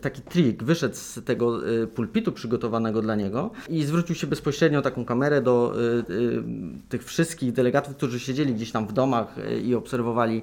taki 0.00 0.22
trik, 0.22 0.64
wyszedł 0.64 0.94
z 0.94 1.24
tego 1.24 1.60
pulpitu 1.94 2.32
przygotowanego 2.32 3.02
dla 3.02 3.14
niego 3.14 3.50
i 3.68 3.84
zwrócił 3.84 4.14
się 4.14 4.26
bezpośrednio 4.26 4.82
taką 4.82 5.04
kamerę 5.04 5.40
do 5.40 5.74
tych 6.88 7.04
wszystkich 7.04 7.52
delegatów, 7.52 7.96
którzy 7.96 8.20
siedzieli 8.20 8.54
gdzieś 8.54 8.72
tam 8.72 8.86
w 8.86 8.92
domach 8.92 9.36
i 9.64 9.74
obserwowali 9.74 10.42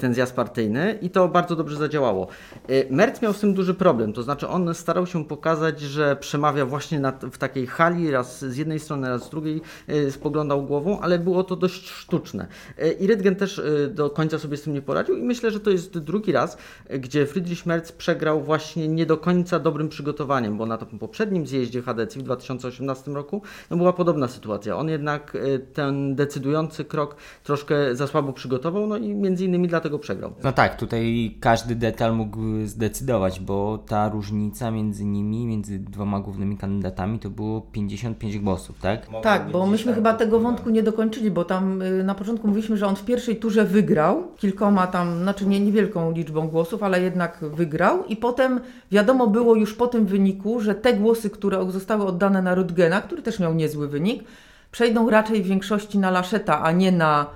ten 0.00 0.14
zjazd 0.14 0.34
partyjny 0.34 0.98
i 1.02 1.10
to 1.10 1.28
bardzo 1.28 1.56
dobrze 1.60 1.76
zadziałało. 1.76 2.28
Y, 2.70 2.86
Merc 2.90 3.22
miał 3.22 3.32
z 3.32 3.40
tym 3.40 3.54
duży 3.54 3.74
problem, 3.74 4.12
to 4.12 4.22
znaczy 4.22 4.48
on 4.48 4.74
starał 4.74 5.06
się 5.06 5.24
pokazać, 5.24 5.80
że 5.80 6.16
przemawia 6.16 6.66
właśnie 6.66 7.00
na, 7.00 7.12
w 7.12 7.38
takiej 7.38 7.66
hali, 7.66 8.10
raz 8.10 8.44
z 8.44 8.56
jednej 8.56 8.80
strony, 8.80 9.08
raz 9.08 9.26
z 9.26 9.30
drugiej 9.30 9.60
y, 9.88 10.12
spoglądał 10.12 10.62
głową, 10.62 11.00
ale 11.00 11.18
było 11.18 11.44
to 11.44 11.56
dość 11.56 11.88
sztuczne. 11.88 12.46
Y, 12.78 12.92
I 12.92 13.06
Rydgen 13.06 13.36
też 13.36 13.62
do 13.90 14.10
końca 14.10 14.38
sobie 14.38 14.56
z 14.56 14.62
tym 14.62 14.74
nie 14.74 14.82
poradził 14.82 15.16
i 15.16 15.22
myślę, 15.22 15.50
że 15.50 15.60
to 15.60 15.70
jest 15.70 15.98
drugi 15.98 16.32
raz, 16.32 16.58
gdzie 16.90 17.26
Friedrich 17.26 17.66
Merz 17.66 17.92
przegrał 17.92 18.42
właśnie 18.42 18.88
nie 18.88 19.06
do 19.06 19.16
końca 19.16 19.58
dobrym 19.58 19.88
przygotowaniem, 19.88 20.58
bo 20.58 20.66
na 20.66 20.78
tym 20.78 20.98
poprzednim 20.98 21.46
zjeździe 21.46 21.82
HDC 21.82 22.18
w 22.18 22.22
2018 22.22 23.10
roku 23.10 23.42
no 23.70 23.76
była 23.76 23.92
podobna 23.92 24.28
sytuacja. 24.28 24.76
On 24.76 24.88
jednak 24.88 25.36
ten 25.72 26.14
decydujący 26.14 26.84
krok 26.84 27.16
troszkę 27.44 27.96
za 27.96 28.06
słabo 28.06 28.32
przygotował, 28.32 28.86
no 28.86 28.96
i 28.96 29.14
między 29.14 29.44
innymi 29.44 29.68
dlatego 29.68 29.98
przegrał. 29.98 30.32
No 30.44 30.52
tak, 30.52 30.76
tutaj 30.76 31.36
każdy 31.50 31.74
detal 31.74 32.16
mógł 32.16 32.38
zdecydować, 32.64 33.40
bo 33.40 33.78
ta 33.78 34.08
różnica 34.08 34.70
między 34.70 35.04
nimi, 35.04 35.46
między 35.46 35.78
dwoma 35.78 36.20
głównymi 36.20 36.56
kandydatami 36.56 37.18
to 37.18 37.30
było 37.30 37.60
55 37.60 38.38
głosów, 38.38 38.78
tak? 38.78 39.06
tak, 39.22 39.50
bo 39.50 39.66
myśmy 39.66 39.94
chyba 39.94 40.14
tego 40.14 40.40
wątku 40.40 40.70
nie 40.70 40.82
dokończyli, 40.82 41.30
bo 41.30 41.44
tam 41.44 41.82
y, 41.82 42.04
na 42.04 42.14
początku 42.14 42.48
mówiliśmy, 42.48 42.76
że 42.76 42.86
on 42.86 42.96
w 42.96 43.04
pierwszej 43.04 43.36
turze 43.36 43.64
wygrał 43.64 44.22
kilkoma 44.36 44.86
tam, 44.86 45.22
znaczy 45.22 45.46
nie 45.46 45.60
niewielką 45.60 46.12
liczbą 46.12 46.48
głosów, 46.48 46.82
ale 46.82 47.02
jednak 47.02 47.38
wygrał 47.42 48.04
i 48.04 48.16
potem 48.16 48.60
wiadomo 48.92 49.26
było 49.26 49.54
już 49.54 49.74
po 49.74 49.86
tym 49.86 50.06
wyniku, 50.06 50.60
że 50.60 50.74
te 50.74 50.94
głosy, 50.94 51.30
które 51.30 51.70
zostały 51.70 52.06
oddane 52.06 52.42
na 52.42 52.54
Rudgena, 52.54 53.00
który 53.00 53.22
też 53.22 53.40
miał 53.40 53.54
niezły 53.54 53.88
wynik, 53.88 54.24
przejdą 54.72 55.10
raczej 55.10 55.42
w 55.42 55.46
większości 55.46 55.98
na 55.98 56.10
Laszeta, 56.10 56.62
a 56.62 56.72
nie 56.72 56.92
na 56.92 57.26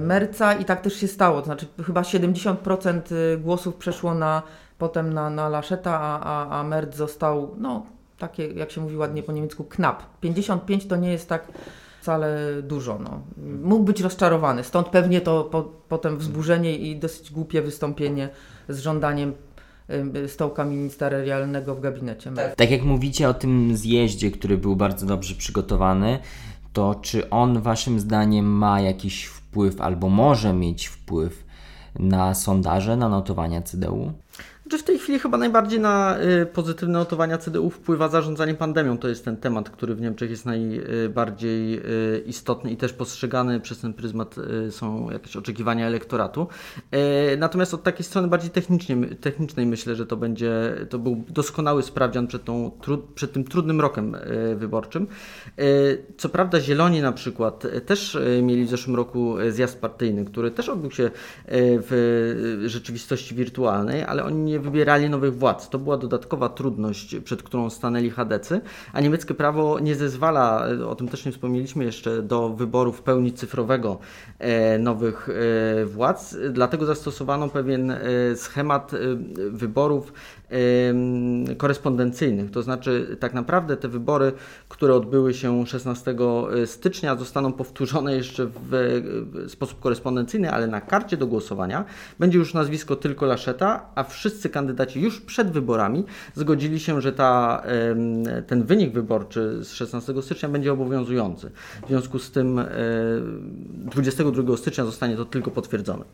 Merca 0.00 0.52
i 0.52 0.64
tak 0.64 0.80
też 0.80 0.94
się 0.96 1.08
stało. 1.08 1.40
To 1.40 1.44
znaczy 1.44 1.66
chyba 1.86 2.02
70% 2.02 3.12
y, 3.12 3.38
głosów 3.38 3.74
przeszło 3.74 4.14
na, 4.14 4.42
potem 4.78 5.12
na, 5.12 5.30
na 5.30 5.48
Laszeta, 5.48 6.00
a, 6.00 6.20
a, 6.20 6.60
a 6.60 6.64
Merc 6.64 6.96
został, 6.96 7.54
no 7.58 7.86
takie 8.18 8.46
jak 8.46 8.70
się 8.70 8.80
mówi 8.80 8.96
ładnie 8.96 9.22
po 9.22 9.32
niemiecku, 9.32 9.64
knap. 9.64 10.02
55 10.20 10.86
to 10.86 10.96
nie 10.96 11.12
jest 11.12 11.28
tak 11.28 11.48
wcale 12.00 12.38
dużo. 12.62 12.98
No. 12.98 13.20
Mógł 13.62 13.84
być 13.84 14.00
rozczarowany, 14.00 14.64
stąd 14.64 14.88
pewnie 14.88 15.20
to 15.20 15.44
po, 15.44 15.62
potem 15.88 16.18
wzburzenie 16.18 16.78
i 16.78 16.96
dosyć 16.96 17.30
głupie 17.30 17.62
wystąpienie 17.62 18.28
z 18.68 18.78
żądaniem 18.78 19.32
y, 20.24 20.28
stołka 20.28 20.64
ministerialnego 20.64 21.74
w 21.74 21.80
gabinecie. 21.80 22.30
Tak. 22.30 22.54
tak 22.54 22.70
jak 22.70 22.82
mówicie 22.82 23.28
o 23.28 23.34
tym 23.34 23.76
zjeździe, 23.76 24.30
który 24.30 24.58
był 24.58 24.76
bardzo 24.76 25.06
dobrze 25.06 25.34
przygotowany, 25.34 26.18
to 26.72 26.94
czy 27.02 27.30
on 27.30 27.60
waszym 27.60 28.00
zdaniem 28.00 28.46
ma 28.46 28.80
jakiś 28.80 29.37
wpływ 29.48 29.80
albo 29.80 30.08
może 30.08 30.52
mieć 30.52 30.86
wpływ 30.86 31.44
na 31.98 32.34
sondaże, 32.34 32.96
na 32.96 33.08
notowania 33.08 33.62
CDU? 33.62 34.12
Znaczy 34.68 34.82
w 34.82 34.86
tej 34.86 34.98
chwili 34.98 35.18
chyba 35.18 35.38
najbardziej 35.38 35.80
na 35.80 36.18
y, 36.42 36.46
pozytywne 36.46 36.98
notowania 36.98 37.38
CDU 37.38 37.70
wpływa 37.70 38.08
zarządzanie 38.08 38.54
pandemią. 38.54 38.98
To 38.98 39.08
jest 39.08 39.24
ten 39.24 39.36
temat, 39.36 39.70
który 39.70 39.94
w 39.94 40.00
Niemczech 40.00 40.30
jest 40.30 40.46
najbardziej 40.46 41.78
y, 41.78 42.22
istotny 42.26 42.70
i 42.70 42.76
też 42.76 42.92
postrzegany 42.92 43.60
przez 43.60 43.80
ten 43.80 43.94
pryzmat 43.94 44.36
y, 44.38 44.72
są 44.72 45.10
jakieś 45.10 45.36
oczekiwania 45.36 45.86
elektoratu. 45.86 46.46
Natomiast 47.38 47.74
od 47.74 47.82
takiej 47.82 48.04
strony 48.04 48.28
bardziej 48.28 48.50
technicznej 49.20 49.66
myślę, 49.66 49.96
że 49.96 50.06
to 50.06 50.16
będzie, 50.16 50.74
to 50.90 50.98
był 50.98 51.24
doskonały 51.28 51.82
sprawdzian 51.82 52.26
przed, 52.26 52.44
tą, 52.44 52.70
przed 53.14 53.32
tym 53.32 53.44
trudnym 53.44 53.80
rokiem 53.80 54.16
wyborczym. 54.56 55.06
Co 56.16 56.28
prawda 56.28 56.60
Zieloni 56.60 57.00
na 57.00 57.12
przykład 57.12 57.66
też 57.86 58.18
mieli 58.42 58.64
w 58.64 58.68
zeszłym 58.68 58.96
roku 58.96 59.36
zjazd 59.50 59.80
partyjny, 59.80 60.24
który 60.24 60.50
też 60.50 60.68
odbył 60.68 60.90
się 60.90 61.10
w 61.48 62.62
rzeczywistości 62.66 63.34
wirtualnej, 63.34 64.02
ale 64.04 64.24
oni 64.24 64.42
nie 64.44 64.57
wybierali 64.58 65.10
nowych 65.10 65.38
władz. 65.38 65.68
To 65.68 65.78
była 65.78 65.96
dodatkowa 65.96 66.48
trudność, 66.48 67.16
przed 67.24 67.42
którą 67.42 67.70
stanęli 67.70 68.10
chadecy, 68.10 68.60
a 68.92 69.00
niemieckie 69.00 69.34
prawo 69.34 69.78
nie 69.78 69.94
zezwala, 69.94 70.66
o 70.88 70.94
tym 70.94 71.08
też 71.08 71.24
nie 71.24 71.32
wspomnieliśmy 71.32 71.84
jeszcze, 71.84 72.22
do 72.22 72.48
wyboru 72.48 72.92
w 72.92 73.02
pełni 73.02 73.32
cyfrowego 73.32 73.98
e, 74.38 74.78
nowych 74.78 75.28
e, 75.28 75.84
władz. 75.84 76.36
Dlatego 76.50 76.86
zastosowano 76.86 77.48
pewien 77.48 77.90
e, 77.90 77.98
schemat 78.36 78.92
wyborów 79.50 80.12
korespondencyjnych. 81.56 82.50
To 82.50 82.62
znaczy, 82.62 83.16
tak 83.20 83.34
naprawdę 83.34 83.76
te 83.76 83.88
wybory, 83.88 84.32
które 84.68 84.94
odbyły 84.94 85.34
się 85.34 85.66
16 85.66 86.14
stycznia, 86.66 87.16
zostaną 87.16 87.52
powtórzone 87.52 88.16
jeszcze 88.16 88.46
w 88.70 89.44
sposób 89.48 89.80
korespondencyjny, 89.80 90.52
ale 90.52 90.66
na 90.66 90.80
karcie 90.80 91.16
do 91.16 91.26
głosowania 91.26 91.84
będzie 92.18 92.38
już 92.38 92.54
nazwisko 92.54 92.96
tylko 92.96 93.26
Laszeta, 93.26 93.86
a 93.94 94.04
wszyscy 94.04 94.48
kandydaci 94.48 95.00
już 95.00 95.20
przed 95.20 95.50
wyborami 95.50 96.04
zgodzili 96.34 96.80
się, 96.80 97.00
że 97.00 97.12
ta, 97.12 97.62
ten 98.46 98.64
wynik 98.64 98.92
wyborczy 98.92 99.64
z 99.64 99.72
16 99.72 100.22
stycznia 100.22 100.48
będzie 100.48 100.72
obowiązujący. 100.72 101.50
W 101.84 101.88
związku 101.88 102.18
z 102.18 102.30
tym 102.30 102.60
22 103.72 104.56
stycznia 104.56 104.84
zostanie 104.84 105.16
to 105.16 105.24
tylko 105.24 105.50
potwierdzone. 105.50 106.04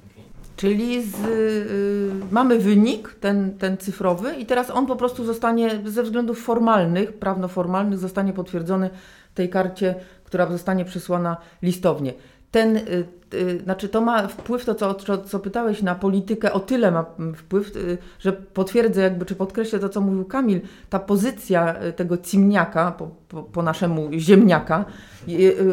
Czyli 0.56 1.02
z, 1.02 1.14
y, 1.24 2.10
mamy 2.30 2.58
wynik, 2.58 3.14
ten, 3.20 3.58
ten 3.58 3.76
cyfrowy, 3.76 4.34
i 4.34 4.46
teraz 4.46 4.70
on 4.70 4.86
po 4.86 4.96
prostu 4.96 5.24
zostanie 5.24 5.70
ze 5.84 6.02
względów 6.02 6.42
formalnych, 6.42 7.12
prawnoformalnych, 7.12 7.98
zostanie 7.98 8.32
potwierdzony 8.32 8.90
tej 9.34 9.48
karcie, 9.48 9.94
która 10.24 10.50
zostanie 10.50 10.84
przesłana 10.84 11.36
listownie. 11.62 12.12
Ten, 12.54 12.76
y, 12.76 13.04
y, 13.34 13.60
znaczy 13.64 13.88
to 13.88 14.00
ma 14.00 14.28
wpływ, 14.28 14.64
to 14.64 14.74
co, 14.74 14.94
co, 15.24 15.38
pytałeś, 15.38 15.82
na 15.82 15.94
politykę, 15.94 16.52
o 16.52 16.60
tyle 16.60 16.90
ma 16.90 17.04
wpływ, 17.36 17.76
y, 17.76 17.98
że 18.18 18.32
potwierdzę 18.32 19.02
jakby, 19.02 19.24
czy 19.24 19.34
podkreślę 19.34 19.78
to, 19.78 19.88
co 19.88 20.00
mówił 20.00 20.24
Kamil, 20.24 20.60
ta 20.90 20.98
pozycja 20.98 21.74
tego 21.96 22.18
cimniaka, 22.18 22.92
po, 22.92 23.08
po, 23.28 23.42
po 23.42 23.62
naszemu 23.62 24.08
ziemniaka, 24.18 24.84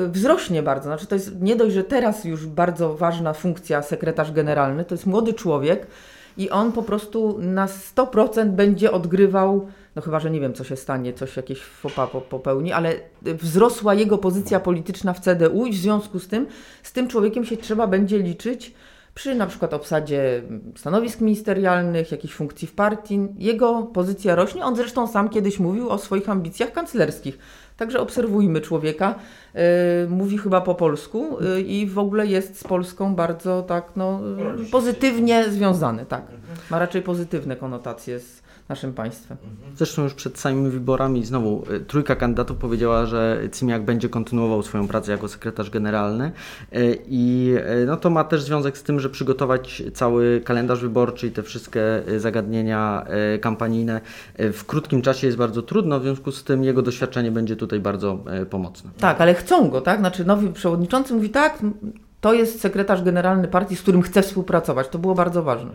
wzrośnie 0.08 0.64
bardzo. 0.64 0.84
Znaczy 0.84 1.08
to 1.08 1.16
jest 1.16 1.42
nie 1.42 1.56
dość, 1.56 1.74
że 1.74 1.84
teraz 1.84 2.26
już 2.26 2.48
bardzo 2.48 2.96
ważna 2.96 3.34
funkcja 3.34 3.82
sekretarz 3.82 4.32
generalny, 4.32 4.86
to 4.86 4.96
jest 4.96 5.06
młody 5.06 5.34
człowiek 5.34 5.88
i 6.38 6.50
on 6.50 6.72
po 6.72 6.84
prostu 6.84 7.38
na 7.40 7.68
100% 7.68 8.50
będzie 8.50 8.92
odgrywał 8.92 9.68
no 9.96 10.02
chyba, 10.02 10.20
że 10.20 10.32
nie 10.32 10.40
wiem, 10.40 10.54
co 10.54 10.64
się 10.64 10.76
stanie, 10.76 11.14
coś 11.14 11.38
jakieś 11.38 11.62
fopa 11.62 12.08
popełni, 12.08 12.72
ale 12.72 12.96
wzrosła 13.22 13.94
jego 13.94 14.18
pozycja 14.18 14.60
polityczna 14.60 15.14
w 15.14 15.20
CDU 15.20 15.66
i 15.66 15.72
w 15.72 15.76
związku 15.76 16.20
z 16.20 16.28
tym, 16.28 16.48
z 16.84 16.92
tym 16.92 17.08
człowiekiem 17.08 17.46
się 17.46 17.58
trzeba 17.58 17.88
będzie 17.88 18.20
liczyć 18.20 18.74
przy 19.16 19.36
na 19.36 19.48
przykład 19.48 19.74
obsadzie 19.74 20.44
stanowisk 20.76 21.22
ministerialnych, 21.22 22.12
jakichś 22.12 22.34
funkcji 22.34 22.68
w 22.68 22.74
partii. 22.74 23.20
Jego 23.38 23.84
pozycja 23.84 24.36
rośnie. 24.36 24.66
On 24.66 24.76
zresztą 24.76 25.08
sam 25.08 25.30
kiedyś 25.30 25.60
mówił 25.60 25.90
o 25.90 25.98
swoich 25.98 26.30
ambicjach 26.30 26.72
kanclerskich. 26.72 27.38
Także 27.82 28.00
obserwujmy 28.00 28.62
człowieka. 28.62 29.16
Yy, 29.54 29.62
mówi 30.10 30.38
chyba 30.38 30.62
po 30.62 30.76
polsku 30.76 31.38
yy, 31.42 31.62
i 31.62 31.88
w 31.88 32.00
ogóle 32.00 32.28
jest 32.28 32.60
z 32.60 32.64
Polską 32.64 33.16
bardzo 33.16 33.64
tak 33.64 33.92
no, 33.96 34.22
pozytywnie 34.72 35.50
związany. 35.50 36.06
Tak. 36.06 36.22
Ma 36.72 36.80
raczej 36.80 37.02
pozytywne 37.02 37.56
konotacje 37.56 38.20
z, 38.20 38.44
naszym 38.72 38.94
państwem. 38.94 39.38
Zresztą 39.76 40.04
już 40.04 40.14
przed 40.14 40.40
samymi 40.40 40.70
wyborami 40.70 41.26
znowu 41.26 41.64
y, 41.72 41.80
trójka 41.80 42.16
kandydatów 42.16 42.58
powiedziała, 42.58 43.06
że 43.06 43.42
Cimiak 43.52 43.86
będzie 43.86 44.10
kontynuował 44.10 44.64
swoją 44.64 44.88
pracę 44.88 45.12
jako 45.12 45.28
sekretarz 45.28 45.70
generalny 45.70 46.32
y, 46.74 46.98
i 47.08 47.54
y, 47.82 47.86
no 47.86 47.98
to 47.98 48.10
ma 48.10 48.24
też 48.24 48.44
związek 48.44 48.78
z 48.78 48.84
tym, 48.84 49.00
że 49.00 49.10
przygotować 49.10 49.84
cały 49.94 50.42
kalendarz 50.46 50.82
wyborczy 50.82 51.28
i 51.28 51.32
te 51.32 51.44
wszystkie 51.44 51.82
zagadnienia 52.18 53.06
kampanijne 53.42 54.02
w 54.38 54.66
krótkim 54.66 55.02
czasie 55.02 55.28
jest 55.28 55.38
bardzo 55.38 55.62
trudno, 55.62 56.00
w 56.00 56.04
związku 56.04 56.32
z 56.32 56.44
tym 56.44 56.64
jego 56.64 56.82
doświadczenie 56.82 57.32
będzie 57.32 57.56
tutaj 57.56 57.80
bardzo 57.80 58.24
pomocne. 58.50 58.90
Tak, 59.00 59.22
ale 59.22 59.34
chcą 59.34 59.70
go, 59.70 59.82
tak? 59.82 60.00
Znaczy 60.00 60.26
nowy 60.26 60.54
przewodniczący 60.54 61.14
mówi 61.14 61.30
tak, 61.30 61.60
to 62.22 62.34
jest 62.34 62.62
sekretarz 62.62 63.04
generalny 63.04 63.48
partii, 63.48 63.76
z 63.76 63.82
którym 63.82 64.02
chce 64.02 64.22
współpracować. 64.22 64.88
To 64.88 65.00
było 65.00 65.16
bardzo 65.16 65.44
ważne. 65.44 65.72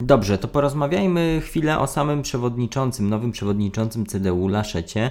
Dobrze, 0.00 0.38
to 0.38 0.48
porozmawiajmy 0.48 1.40
chwilę 1.44 1.78
o 1.78 1.86
samym 1.86 2.22
przewodniczącym, 2.22 3.10
nowym 3.10 3.32
przewodniczącym 3.32 4.06
CDU, 4.06 4.48
Laszecie. 4.48 5.10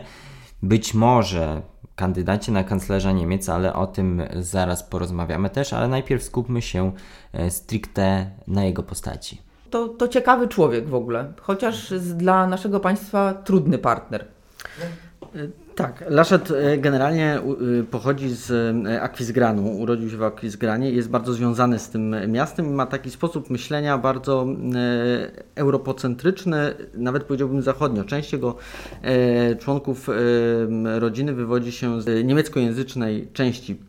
Być 0.64 0.94
może 0.94 1.62
kandydacie 1.96 2.52
na 2.52 2.64
kanclerza 2.64 3.12
Niemiec, 3.12 3.50
ale 3.50 3.74
o 3.74 3.88
tym 3.88 4.22
zaraz 4.40 4.84
porozmawiamy 4.84 5.50
też, 5.50 5.74
ale 5.74 5.88
najpierw 5.88 6.24
skupmy 6.24 6.62
się 6.62 6.92
e, 7.34 7.52
stricte 7.52 8.32
na 8.48 8.64
jego 8.64 8.84
postaci. 8.84 9.42
To, 9.70 9.88
to 9.88 10.08
ciekawy 10.08 10.48
człowiek 10.48 10.88
w 10.88 10.96
ogóle, 10.96 11.34
chociaż 11.42 11.94
dla 12.00 12.48
naszego 12.48 12.80
państwa 12.80 13.34
trudny 13.34 13.78
partner. 13.78 14.26
Tak, 15.80 16.04
Laszet 16.10 16.52
e, 16.52 16.78
generalnie 16.78 17.36
e, 17.36 17.42
pochodzi 17.92 18.30
z 18.30 18.52
e, 18.88 19.02
Akwizgranu, 19.02 19.78
urodził 19.78 20.10
się 20.10 20.18
w 20.18 20.24
Akwizgranie 20.24 20.92
i 20.92 20.96
jest 20.96 21.10
bardzo 21.10 21.34
związany 21.34 21.80
z 21.80 21.90
tym 21.90 22.16
miastem 22.28 22.66
i 22.66 22.70
ma 22.70 22.86
taki 22.86 23.12
sposób 23.12 23.50
myślenia 23.50 23.98
bardzo 23.98 24.46
europocentryczny, 25.56 26.74
nawet 26.94 27.24
powiedziałbym 27.24 27.62
zachodnio. 27.62 28.04
Część 28.04 28.34
jego 28.34 28.56
członków 29.60 30.10
rodziny 30.84 31.34
wywodzi 31.34 31.72
się 31.72 32.02
z 32.02 32.26
niemieckojęzycznej 32.26 33.28
części 33.34 33.78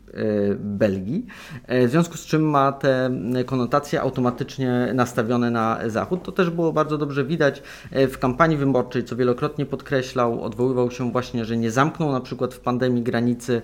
Belgii, 0.59 1.25
e, 1.67 1.87
w 1.87 1.91
związku 1.91 2.17
z 2.17 2.25
czym 2.25 2.49
ma 2.49 2.71
te 2.71 3.11
konotacje 3.45 4.01
automatycznie 4.01 4.91
nastawione 4.93 5.51
na 5.51 5.79
Zachód. 5.87 6.23
To 6.23 6.31
też 6.31 6.49
było 6.49 6.73
bardzo 6.73 6.97
dobrze 6.97 7.25
widać 7.25 7.63
e, 7.91 8.07
w 8.07 8.19
kampanii 8.19 8.57
wyborczej, 8.57 9.03
co 9.03 9.15
wielokrotnie 9.15 9.65
podkreślał, 9.65 10.43
odwoływał 10.43 10.91
się 10.91 11.11
właśnie, 11.11 11.45
że 11.45 11.57
nie 11.57 11.71
zamknął 11.71 12.11
na 12.11 12.21
przykład 12.21 12.53
w 12.53 12.59
pandemii 12.59 13.03
granicy 13.03 13.61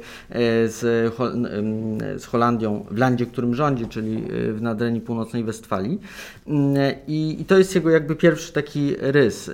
z, 0.66 0.80
z 2.22 2.26
Holandią 2.26 2.86
w 2.92 2.98
landzie, 2.98 3.26
którym 3.26 3.56
rządzi, 3.56 3.88
czyli 3.88 4.24
w 4.54 4.62
nadrenii 4.62 5.02
północnej 5.02 5.44
Westfalii. 5.44 6.00
I, 7.08 7.42
I 7.42 7.46
to 7.46 7.58
jest 7.58 7.76
jego 7.76 7.90
jakby 7.90 8.16
pierwszy 8.16 8.54
taki 8.54 8.96
rys. 9.00 9.52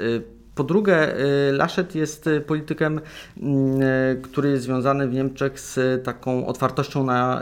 Po 0.56 0.64
drugie, 0.64 1.20
y, 1.50 1.52
Laschet 1.52 1.96
jest 1.96 2.28
y, 2.28 2.42
politykiem, 2.42 3.02
mm, 3.38 3.82
y, 3.82 4.22
który 4.22 4.50
jest 4.50 4.64
związany 4.64 5.08
w 5.08 5.14
Niemczech 5.14 5.60
z 5.60 6.04
taką 6.06 6.48
otwartością 6.48 7.04
na 7.04 7.42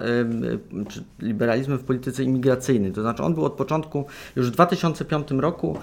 czy 0.89 1.03
liberalizmem 1.19 1.77
w 1.77 1.83
polityce 1.83 2.23
imigracyjnej. 2.23 2.91
To 2.91 3.01
znaczy, 3.01 3.23
on 3.23 3.33
był 3.33 3.45
od 3.45 3.53
początku, 3.53 4.05
już 4.35 4.47
w 4.47 4.51
2005 4.51 5.41
roku 5.41 5.77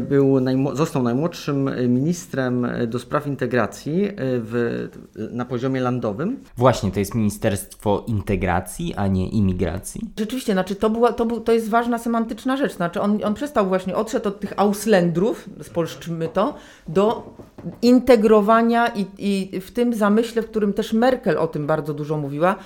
był, 0.00 0.38
został 0.74 1.02
najmłodszym 1.02 1.70
ministrem 1.88 2.66
do 2.86 2.98
spraw 2.98 3.26
integracji 3.26 4.08
w, 4.18 4.88
na 5.30 5.44
poziomie 5.44 5.80
landowym. 5.80 6.36
Właśnie, 6.56 6.90
to 6.90 6.98
jest 6.98 7.14
Ministerstwo 7.14 8.04
Integracji, 8.06 8.94
a 8.94 9.06
nie 9.06 9.28
Imigracji. 9.28 10.00
Rzeczywiście, 10.18 10.52
znaczy 10.52 10.74
to, 10.74 10.90
była, 10.90 11.12
to, 11.12 11.26
był, 11.26 11.40
to 11.40 11.52
jest 11.52 11.68
ważna 11.68 11.98
semantyczna 11.98 12.56
rzecz. 12.56 12.76
Znaczy, 12.76 13.00
on, 13.00 13.18
on 13.24 13.34
przestał 13.34 13.66
właśnie, 13.66 13.96
odszedł 13.96 14.28
od 14.28 14.40
tych 14.40 14.52
Auslendrów, 14.56 15.48
spolszczmy 15.62 16.28
to, 16.28 16.57
do 16.88 17.34
integrowania 17.82 18.88
i, 18.88 19.06
i 19.18 19.60
w 19.60 19.70
tym 19.70 19.94
zamyśle, 19.94 20.42
w 20.42 20.50
którym 20.50 20.72
też 20.72 20.92
Merkel 20.92 21.38
o 21.38 21.46
tym 21.46 21.66
bardzo 21.66 21.94
dużo 21.94 22.16
mówiła, 22.16 22.56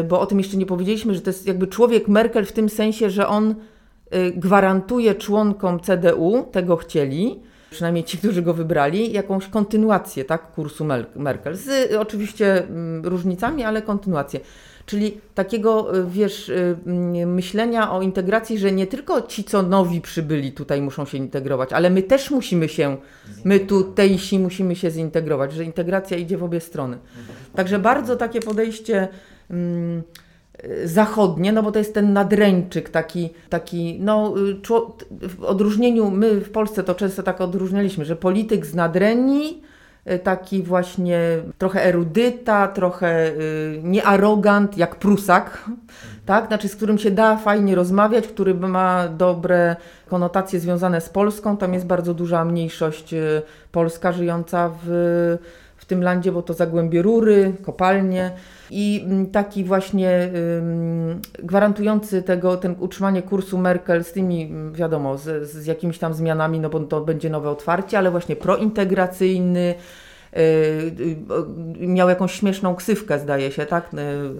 y, 0.00 0.04
bo 0.04 0.20
o 0.20 0.26
tym 0.26 0.38
jeszcze 0.38 0.56
nie 0.56 0.66
powiedzieliśmy, 0.66 1.14
że 1.14 1.20
to 1.20 1.30
jest 1.30 1.46
jakby 1.46 1.66
człowiek 1.66 2.08
Merkel 2.08 2.46
w 2.46 2.52
tym 2.52 2.68
sensie, 2.68 3.10
że 3.10 3.28
on 3.28 3.50
y, 4.14 4.32
gwarantuje 4.36 5.14
członkom 5.14 5.80
CDU, 5.80 6.46
tego 6.52 6.76
chcieli, 6.76 7.40
przynajmniej 7.70 8.04
ci, 8.04 8.18
którzy 8.18 8.42
go 8.42 8.54
wybrali, 8.54 9.12
jakąś 9.12 9.48
kontynuację 9.48 10.24
tak, 10.24 10.52
kursu 10.52 10.86
Merkel. 11.16 11.56
Z 11.56 11.94
oczywiście 11.94 12.64
mm, 12.64 13.06
różnicami, 13.06 13.64
ale 13.64 13.82
kontynuację. 13.82 14.40
Czyli 14.86 15.20
takiego, 15.34 15.96
y, 15.98 16.06
wiesz, 16.10 16.48
y, 16.48 16.76
mm, 16.86 17.34
myślenia 17.34 17.92
o 17.92 18.02
integracji, 18.02 18.58
że 18.58 18.72
nie 18.72 18.86
tylko 18.86 19.22
ci, 19.22 19.44
co 19.44 19.62
nowi 19.62 20.00
przybyli 20.00 20.52
tutaj 20.52 20.82
muszą 20.82 21.04
się 21.04 21.18
integrować, 21.18 21.72
ale 21.72 21.90
my 21.90 22.02
też 22.02 22.30
musimy 22.30 22.68
się, 22.68 22.96
my 23.44 23.60
tutejsi 23.60 24.38
musimy 24.38 24.76
się 24.76 24.90
zintegrować, 24.90 25.52
że 25.52 25.64
integracja 25.64 26.16
idzie 26.16 26.38
w 26.38 26.44
obie 26.44 26.60
strony. 26.60 26.98
Także 27.54 27.78
bardzo 27.78 28.16
takie 28.16 28.40
podejście 28.40 29.08
mm, 29.50 30.02
zachodnie, 30.84 31.52
no 31.52 31.62
bo 31.62 31.72
to 31.72 31.78
jest 31.78 31.94
ten 31.94 32.12
nadręczyk 32.12 32.88
taki, 32.88 33.30
taki 33.48 33.98
no 34.00 34.34
w 35.10 35.44
odróżnieniu, 35.44 36.10
my 36.10 36.40
w 36.40 36.50
Polsce 36.50 36.82
to 36.82 36.94
często 36.94 37.22
tak 37.22 37.40
odróżnialiśmy, 37.40 38.04
że 38.04 38.16
polityk 38.16 38.66
z 38.66 38.74
nadrenii, 38.74 39.62
taki 40.22 40.62
właśnie 40.62 41.20
trochę 41.58 41.84
erudyta, 41.84 42.68
trochę 42.68 43.32
niearogant, 43.82 44.78
jak 44.78 44.96
Prusak, 44.96 45.64
tak? 46.26 46.46
Znaczy, 46.46 46.68
z 46.68 46.76
którym 46.76 46.98
się 46.98 47.10
da 47.10 47.36
fajnie 47.36 47.74
rozmawiać, 47.74 48.28
który 48.28 48.54
ma 48.54 49.08
dobre 49.08 49.76
konotacje 50.08 50.60
związane 50.60 51.00
z 51.00 51.08
Polską. 51.08 51.56
Tam 51.56 51.74
jest 51.74 51.86
bardzo 51.86 52.14
duża 52.14 52.44
mniejszość 52.44 53.14
polska 53.72 54.12
żyjąca 54.12 54.70
w 54.84 55.36
w 55.84 55.86
tym 55.86 56.02
landzie, 56.02 56.32
bo 56.32 56.42
to 56.42 56.54
zagłębie 56.54 57.02
rury, 57.02 57.52
kopalnie 57.62 58.30
i 58.70 59.04
mm, 59.06 59.26
taki 59.26 59.64
właśnie 59.64 60.30
gwarantujący 61.38 62.22
tego, 62.22 62.56
ten 62.56 62.76
utrzymanie 62.78 63.22
kursu 63.22 63.58
Merkel 63.58 64.04
z 64.04 64.12
tymi, 64.12 64.42
mm, 64.42 64.72
wiadomo, 64.72 65.18
z, 65.18 65.50
z 65.50 65.66
jakimiś 65.66 65.98
tam 65.98 66.14
zmianami, 66.14 66.60
no 66.60 66.70
bo 66.70 66.80
to 66.80 67.00
będzie 67.00 67.30
nowe 67.30 67.50
otwarcie, 67.50 67.98
ale 67.98 68.10
właśnie 68.10 68.36
prointegracyjny, 68.36 69.74
miał 71.80 72.08
jakąś 72.08 72.32
śmieszną 72.32 72.74
ksywkę, 72.74 73.18
zdaje 73.18 73.52
się, 73.52 73.66
tak? 73.66 73.90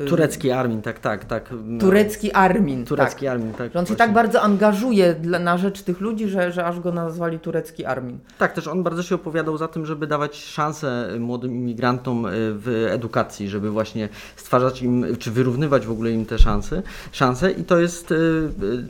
Y, 0.00 0.04
turecki 0.04 0.50
Armin, 0.50 0.82
tak, 0.82 0.98
tak, 0.98 1.24
tak. 1.24 1.50
Turecki 1.80 2.32
Armin. 2.32 2.84
Turecki 2.84 3.24
tak. 3.24 3.34
Armin, 3.34 3.52
tak. 3.52 3.72
Że 3.72 3.78
on 3.78 3.86
się 3.86 3.96
tak 3.96 4.12
bardzo 4.12 4.42
angażuje 4.42 5.14
dla, 5.14 5.38
na 5.38 5.58
rzecz 5.58 5.82
tych 5.82 6.00
ludzi, 6.00 6.28
że, 6.28 6.52
że 6.52 6.64
aż 6.64 6.80
go 6.80 6.92
nazwali 6.92 7.38
turecki 7.38 7.84
Armin. 7.84 8.18
Tak, 8.38 8.52
też 8.52 8.68
on 8.68 8.82
bardzo 8.82 9.02
się 9.02 9.14
opowiadał 9.14 9.56
za 9.56 9.68
tym, 9.68 9.86
żeby 9.86 10.06
dawać 10.06 10.44
szansę 10.44 11.08
młodym 11.18 11.54
imigrantom 11.54 12.26
w 12.30 12.86
edukacji, 12.90 13.48
żeby 13.48 13.70
właśnie 13.70 14.08
stwarzać 14.36 14.82
im, 14.82 15.06
czy 15.18 15.30
wyrównywać 15.30 15.86
w 15.86 15.90
ogóle 15.90 16.10
im 16.10 16.26
te 16.26 16.38
szanse, 16.38 16.82
szanse 17.12 17.50
i 17.50 17.64
to 17.64 17.78
jest 17.78 18.14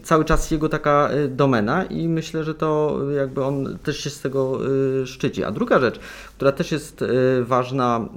cały 0.02 0.24
czas 0.24 0.50
jego 0.50 0.68
taka 0.68 1.10
domena 1.28 1.84
i 1.84 2.08
myślę, 2.08 2.44
że 2.44 2.54
to 2.54 2.98
jakby 3.16 3.44
on 3.44 3.78
też 3.82 4.00
się 4.00 4.10
z 4.10 4.20
tego 4.20 4.58
szczyci. 5.04 5.44
A 5.44 5.50
druga 5.50 5.78
rzecz, 5.78 6.00
która 6.36 6.52
też 6.52 6.72
jest 6.72 7.02
y, 7.02 7.44
ważna 7.44 8.08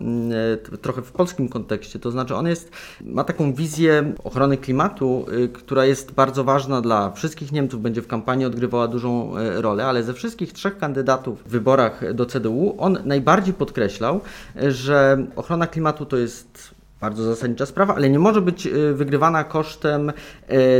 y, 0.73 0.77
trochę 0.77 1.01
w 1.01 1.11
polskim 1.11 1.49
kontekście, 1.49 1.99
to 1.99 2.11
znaczy 2.11 2.35
on 2.35 2.47
jest, 2.47 2.71
ma 3.01 3.23
taką 3.23 3.53
wizję 3.53 4.13
ochrony 4.23 4.57
klimatu, 4.57 5.25
y, 5.31 5.49
która 5.49 5.85
jest 5.85 6.11
bardzo 6.11 6.43
ważna 6.43 6.81
dla 6.81 7.11
wszystkich 7.11 7.51
Niemców, 7.51 7.81
będzie 7.81 8.01
w 8.01 8.07
kampanii 8.07 8.45
odgrywała 8.45 8.87
dużą 8.87 9.33
rolę, 9.55 9.85
ale 9.85 10.03
ze 10.03 10.13
wszystkich 10.13 10.53
trzech 10.53 10.77
kandydatów 10.77 11.43
w 11.43 11.49
wyborach 11.49 12.13
do 12.13 12.25
CDU 12.25 12.75
on 12.77 12.97
najbardziej 13.05 13.53
podkreślał, 13.53 14.21
że 14.67 15.27
ochrona 15.35 15.67
klimatu 15.67 16.05
to 16.05 16.17
jest 16.17 16.76
bardzo 17.01 17.23
zasadnicza 17.23 17.65
sprawa, 17.65 17.95
ale 17.95 18.09
nie 18.09 18.19
może 18.19 18.41
być 18.41 18.67
y, 18.67 18.93
wygrywana 18.93 19.43
kosztem 19.43 20.09
y, 20.09 20.13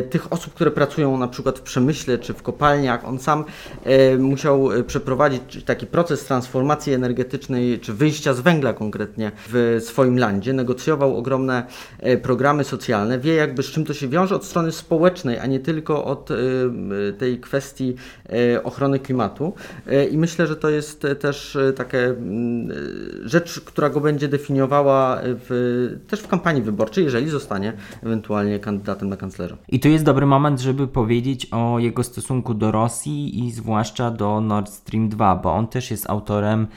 tych 0.10 0.34
osób, 0.34 0.54
które 0.54 0.72
pracują 0.72 1.18
na 1.18 1.28
przykład 1.28 1.60
w 1.60 1.62
przemyśle 1.62 2.18
czy 2.18 2.34
w 2.34 2.42
kopalniach. 2.44 3.06
On 3.06 3.20
sam 3.20 3.44
y, 4.14 4.18
musiał 4.18 4.70
przeprowadzić 4.88 5.64
taki 5.64 5.88
proces 5.88 6.26
transformacji 6.26 6.94
energetycznej 6.94 7.80
czy 7.80 7.94
wyjścia 7.94 8.34
z 8.34 8.40
węgla 8.40 8.74
konkretnie 8.74 9.32
w 9.50 9.80
swoim 9.84 10.20
landzie. 10.20 10.54
Negocjował 10.54 11.18
ogromne 11.18 11.64
programy 12.22 12.64
socjalne, 12.64 13.20
wie 13.20 13.34
jakby 13.34 13.64
z 13.64 13.66
czym 13.66 13.86
to 13.86 13.94
się 13.94 14.08
wiąże 14.08 14.36
od 14.36 14.46
strony 14.46 14.72
społecznej, 14.72 15.40
a 15.40 15.46
nie 15.46 15.60
tylko 15.60 16.06
od 16.06 16.30
tej 17.18 17.40
kwestii 17.40 17.96
ochrony 18.64 19.00
klimatu. 19.00 19.54
I 20.12 20.18
myślę, 20.18 20.48
że 20.48 20.56
to 20.56 20.70
jest 20.70 21.08
też 21.20 21.58
taka 21.76 21.98
mm, 21.98 22.70
rzecz, 23.26 23.60
która 23.60 23.90
go 23.90 24.02
będzie 24.02 24.28
definiowała 24.28 25.22
w 25.24 25.98
też 26.08 26.20
w 26.20 26.28
kampanii 26.28 26.62
wyborczej, 26.62 27.04
jeżeli 27.04 27.30
zostanie 27.30 27.74
ewentualnie 28.04 28.60
kandydatem 28.60 29.10
na 29.10 29.18
kanclerza. 29.18 29.58
I 29.70 29.80
tu 29.80 29.90
jest 29.90 30.06
dobry 30.06 30.26
moment, 30.26 30.60
żeby 30.60 30.88
powiedzieć 30.88 31.48
o 31.52 31.80
jego 31.80 32.04
stosunku 32.04 32.54
do 32.54 32.72
Rosji 32.72 33.46
i 33.46 33.52
zwłaszcza 33.52 34.12
do 34.12 34.42
Nord 34.42 34.70
Stream 34.70 35.10
2, 35.10 35.36
bo 35.36 35.54
on 35.54 35.68
też 35.68 35.92
jest 35.92 36.10
autorem 36.10 36.68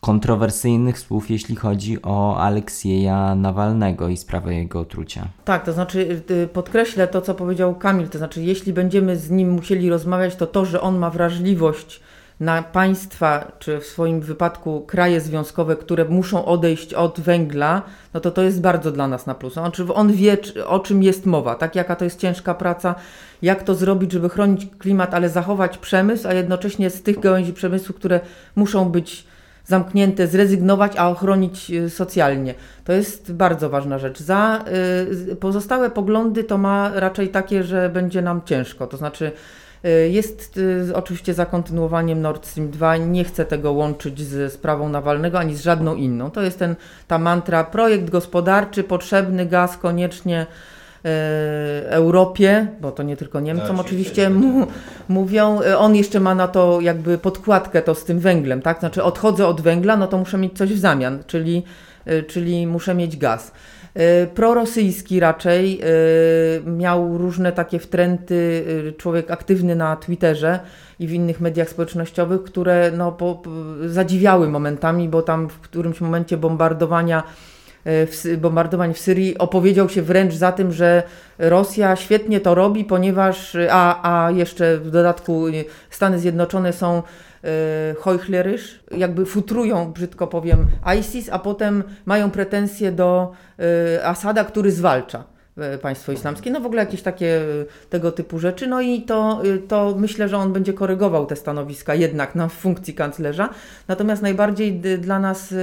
kontrowersyjnych 0.00 0.98
słów, 0.98 1.30
jeśli 1.30 1.56
chodzi 1.56 2.02
o 2.02 2.40
Aleksieja 2.40 3.34
Nawalnego 3.34 4.08
i 4.08 4.16
sprawę 4.16 4.54
jego 4.54 4.80
otrucia. 4.80 5.28
Tak, 5.44 5.64
to 5.64 5.72
znaczy 5.72 6.22
y, 6.30 6.48
podkreślę 6.52 7.08
to, 7.08 7.20
co 7.20 7.34
powiedział 7.34 7.74
Kamil, 7.74 8.08
to 8.08 8.18
znaczy 8.18 8.42
jeśli 8.42 8.72
będziemy 8.72 9.16
z 9.16 9.30
nim 9.30 9.50
musieli 9.50 9.90
rozmawiać, 9.90 10.36
to 10.36 10.46
to, 10.46 10.64
że 10.64 10.80
on 10.80 10.98
ma 10.98 11.10
wrażliwość 11.10 12.00
na 12.42 12.62
państwa, 12.62 13.52
czy 13.58 13.80
w 13.80 13.86
swoim 13.86 14.20
wypadku 14.20 14.80
kraje 14.80 15.20
związkowe, 15.20 15.76
które 15.76 16.04
muszą 16.04 16.44
odejść 16.44 16.94
od 16.94 17.20
węgla, 17.20 17.82
no 18.14 18.20
to 18.20 18.30
to 18.30 18.42
jest 18.42 18.60
bardzo 18.60 18.92
dla 18.92 19.08
nas 19.08 19.26
na 19.26 19.34
plus. 19.34 19.58
On, 19.58 19.72
on 19.94 20.12
wie, 20.12 20.36
o 20.66 20.80
czym 20.80 21.02
jest 21.02 21.26
mowa, 21.26 21.54
tak? 21.54 21.76
Jaka 21.76 21.96
to 21.96 22.04
jest 22.04 22.20
ciężka 22.20 22.54
praca, 22.54 22.94
jak 23.42 23.62
to 23.62 23.74
zrobić, 23.74 24.12
żeby 24.12 24.28
chronić 24.28 24.68
klimat, 24.78 25.14
ale 25.14 25.28
zachować 25.28 25.78
przemysł, 25.78 26.28
a 26.28 26.34
jednocześnie 26.34 26.90
z 26.90 27.02
tych 27.02 27.20
gałęzi 27.20 27.52
przemysłu, 27.52 27.94
które 27.94 28.20
muszą 28.56 28.88
być 28.88 29.26
zamknięte, 29.64 30.26
zrezygnować, 30.26 30.96
a 30.96 31.08
ochronić 31.08 31.70
y, 31.70 31.90
socjalnie. 31.90 32.54
To 32.84 32.92
jest 32.92 33.32
bardzo 33.32 33.70
ważna 33.70 33.98
rzecz. 33.98 34.20
Za 34.20 34.64
y, 35.30 35.36
pozostałe 35.36 35.90
poglądy 35.90 36.44
to 36.44 36.58
ma 36.58 36.90
raczej 36.94 37.28
takie, 37.28 37.62
że 37.62 37.88
będzie 37.88 38.22
nam 38.22 38.40
ciężko. 38.44 38.86
To 38.86 38.96
znaczy, 38.96 39.32
jest 40.10 40.56
y, 40.56 40.92
oczywiście 40.94 41.34
za 41.34 41.46
kontynuowaniem 41.46 42.20
Nord 42.20 42.46
Stream 42.46 42.70
2. 42.70 42.96
Nie 42.96 43.24
chcę 43.24 43.44
tego 43.44 43.72
łączyć 43.72 44.20
z 44.20 44.52
sprawą 44.52 44.88
Nawalnego 44.88 45.38
ani 45.38 45.56
z 45.56 45.62
żadną 45.62 45.94
inną. 45.94 46.30
To 46.30 46.42
jest 46.42 46.58
ten, 46.58 46.74
ta 47.08 47.18
mantra 47.18 47.64
projekt 47.64 48.10
gospodarczy, 48.10 48.84
potrzebny 48.84 49.46
gaz 49.46 49.76
koniecznie 49.76 50.46
y, 50.46 51.08
Europie, 51.88 52.66
bo 52.80 52.92
to 52.92 53.02
nie 53.02 53.16
tylko 53.16 53.40
Niemcom 53.40 53.76
no, 53.76 53.82
oczywiście 53.82 54.30
mu, 54.30 54.66
mówią, 55.08 55.60
on 55.78 55.96
jeszcze 55.96 56.20
ma 56.20 56.34
na 56.34 56.48
to 56.48 56.80
jakby 56.80 57.18
podkładkę 57.18 57.82
to 57.82 57.94
z 57.94 58.04
tym 58.04 58.18
węglem, 58.18 58.62
tak? 58.62 58.80
Znaczy 58.80 59.02
odchodzę 59.02 59.46
od 59.46 59.60
węgla, 59.60 59.96
no 59.96 60.06
to 60.06 60.18
muszę 60.18 60.38
mieć 60.38 60.58
coś 60.58 60.72
w 60.72 60.78
zamian, 60.78 61.22
czyli, 61.26 61.62
czyli 62.28 62.66
muszę 62.66 62.94
mieć 62.94 63.16
gaz. 63.16 63.52
E, 63.94 64.26
prorosyjski 64.26 65.20
raczej, 65.20 65.80
e, 65.80 66.70
miał 66.70 67.18
różne 67.18 67.52
takie 67.52 67.78
wtręty, 67.78 68.64
e, 68.88 68.92
człowiek 68.92 69.30
aktywny 69.30 69.76
na 69.76 69.96
Twitterze 69.96 70.60
i 70.98 71.06
w 71.06 71.12
innych 71.12 71.40
mediach 71.40 71.68
społecznościowych, 71.68 72.42
które 72.42 72.90
no, 72.96 73.12
po, 73.12 73.42
zadziwiały 73.86 74.48
momentami, 74.48 75.08
bo 75.08 75.22
tam 75.22 75.48
w 75.48 75.60
którymś 75.60 76.00
momencie 76.00 76.36
bombardowania 76.36 77.22
w, 77.84 78.36
bombardowań 78.40 78.94
w 78.94 78.98
Syrii 78.98 79.38
opowiedział 79.38 79.88
się 79.88 80.02
wręcz 80.02 80.34
za 80.34 80.52
tym, 80.52 80.72
że 80.72 81.02
Rosja 81.38 81.96
świetnie 81.96 82.40
to 82.40 82.54
robi, 82.54 82.84
ponieważ, 82.84 83.56
a, 83.70 84.24
a 84.26 84.30
jeszcze 84.30 84.78
w 84.78 84.90
dodatku 84.90 85.44
Stany 85.90 86.18
Zjednoczone 86.18 86.72
są 86.72 87.02
hojchlerysz, 87.98 88.84
jakby 88.90 89.26
futrują, 89.26 89.92
brzydko 89.92 90.26
powiem, 90.26 90.66
ISIS, 91.00 91.28
a 91.32 91.38
potem 91.38 91.82
mają 92.04 92.30
pretensje 92.30 92.92
do 92.92 93.32
e, 93.98 94.06
Asada, 94.06 94.44
który 94.44 94.72
zwalcza 94.72 95.24
państwo 95.82 96.12
islamskie, 96.12 96.50
no 96.50 96.60
w 96.60 96.66
ogóle 96.66 96.82
jakieś 96.82 97.02
takie 97.02 97.40
tego 97.90 98.12
typu 98.12 98.38
rzeczy. 98.38 98.66
No 98.66 98.80
i 98.80 99.02
to, 99.02 99.42
to 99.68 99.94
myślę, 99.98 100.28
że 100.28 100.36
on 100.38 100.52
będzie 100.52 100.72
korygował 100.72 101.26
te 101.26 101.36
stanowiska 101.36 101.94
jednak 101.94 102.34
na 102.34 102.48
funkcji 102.48 102.94
kanclerza. 102.94 103.48
Natomiast 103.88 104.22
najbardziej 104.22 104.80
dla 104.80 105.18
nas 105.18 105.54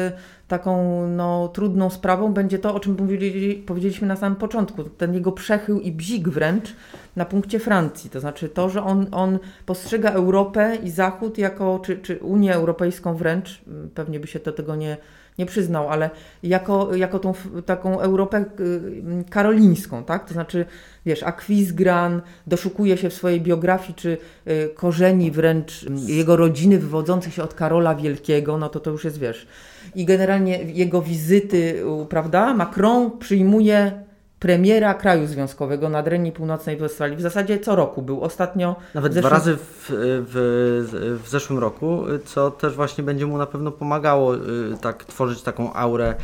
taką 0.49 1.08
no, 1.08 1.47
trudną 1.47 1.89
sprawą 1.89 2.34
będzie 2.34 2.60
to, 2.60 2.75
o 2.75 2.80
czym 2.80 2.95
powiedzieli, 2.95 3.56
powiedzieliśmy 3.56 4.08
na 4.08 4.15
samym 4.15 4.36
początku, 4.36 4.84
ten 4.84 5.13
jego 5.13 5.32
przechył 5.32 5.80
i 5.80 5.91
bzik 5.91 6.30
wręcz 6.30 6.75
na 7.15 7.25
punkcie 7.25 7.60
Francji. 7.60 8.10
To 8.10 8.19
znaczy 8.19 8.49
to, 8.49 8.69
że 8.69 8.84
on, 8.84 9.08
on 9.12 9.39
postrzega 9.65 10.12
Europę 10.12 10.78
i 10.84 10.89
Zachód 10.89 11.38
jako, 11.38 11.80
czy, 11.86 11.97
czy 11.97 12.17
Unię 12.17 12.54
Europejską 12.54 13.15
wręcz, 13.15 13.62
pewnie 13.95 14.19
by 14.19 14.28
się 14.28 14.39
do 14.39 14.52
tego 14.52 14.75
nie, 14.75 14.97
nie 15.39 15.45
przyznał, 15.45 15.89
ale 15.89 16.10
jako, 16.43 16.95
jako 16.95 17.19
tą 17.19 17.34
taką 17.65 17.99
Europę 17.99 18.45
y, 18.60 19.23
karolińską, 19.30 20.04
tak? 20.04 20.25
To 20.28 20.34
znaczy, 20.34 20.65
wiesz, 21.06 21.23
Aquisgran 21.23 22.21
doszukuje 22.47 22.97
się 22.97 23.10
w 23.10 23.13
swojej 23.13 23.41
biografii, 23.41 23.93
czy 23.93 24.17
y, 24.47 24.69
korzeni 24.75 25.32
wręcz 25.32 25.86
jego 26.08 26.36
rodziny 26.36 26.80
wywodzących 26.80 27.34
się 27.34 27.43
od 27.43 27.54
Karola 27.54 27.95
Wielkiego, 27.95 28.58
no 28.58 28.69
to 28.69 28.80
to 28.80 28.91
już 28.91 29.04
jest, 29.04 29.19
wiesz. 29.19 29.47
I 29.95 30.06
generalnie 30.06 30.63
jego 30.63 31.02
wizyty, 31.02 31.84
prawda? 32.10 32.54
Macron 32.54 33.17
przyjmuje 33.19 34.09
premiera 34.39 34.93
kraju 34.93 35.28
związkowego 35.28 35.89
Nadrenii 35.89 36.32
Północnej 36.32 36.78
Westfalii. 36.78 37.17
W 37.17 37.21
zasadzie 37.21 37.60
co 37.60 37.75
roku 37.75 38.02
był. 38.02 38.21
Ostatnio... 38.21 38.75
Nawet 38.93 39.13
zeszłym... 39.13 39.30
dwa 39.30 39.38
razy 39.38 39.56
w, 39.56 39.86
w, 39.89 41.19
w, 41.23 41.30
zeszłym 41.30 41.60
roku, 41.60 42.04
co 42.25 42.52
też 42.52 42.75
właśnie 42.75 43.04
będzie 43.04 43.25
mu 43.25 43.38
na 43.38 43.45
pewno 43.45 43.71
pomagało 43.71 44.36
y, 44.36 44.39
tak 44.82 45.04
tworzyć 45.06 45.41
taką 45.41 45.73
aurę 45.73 46.15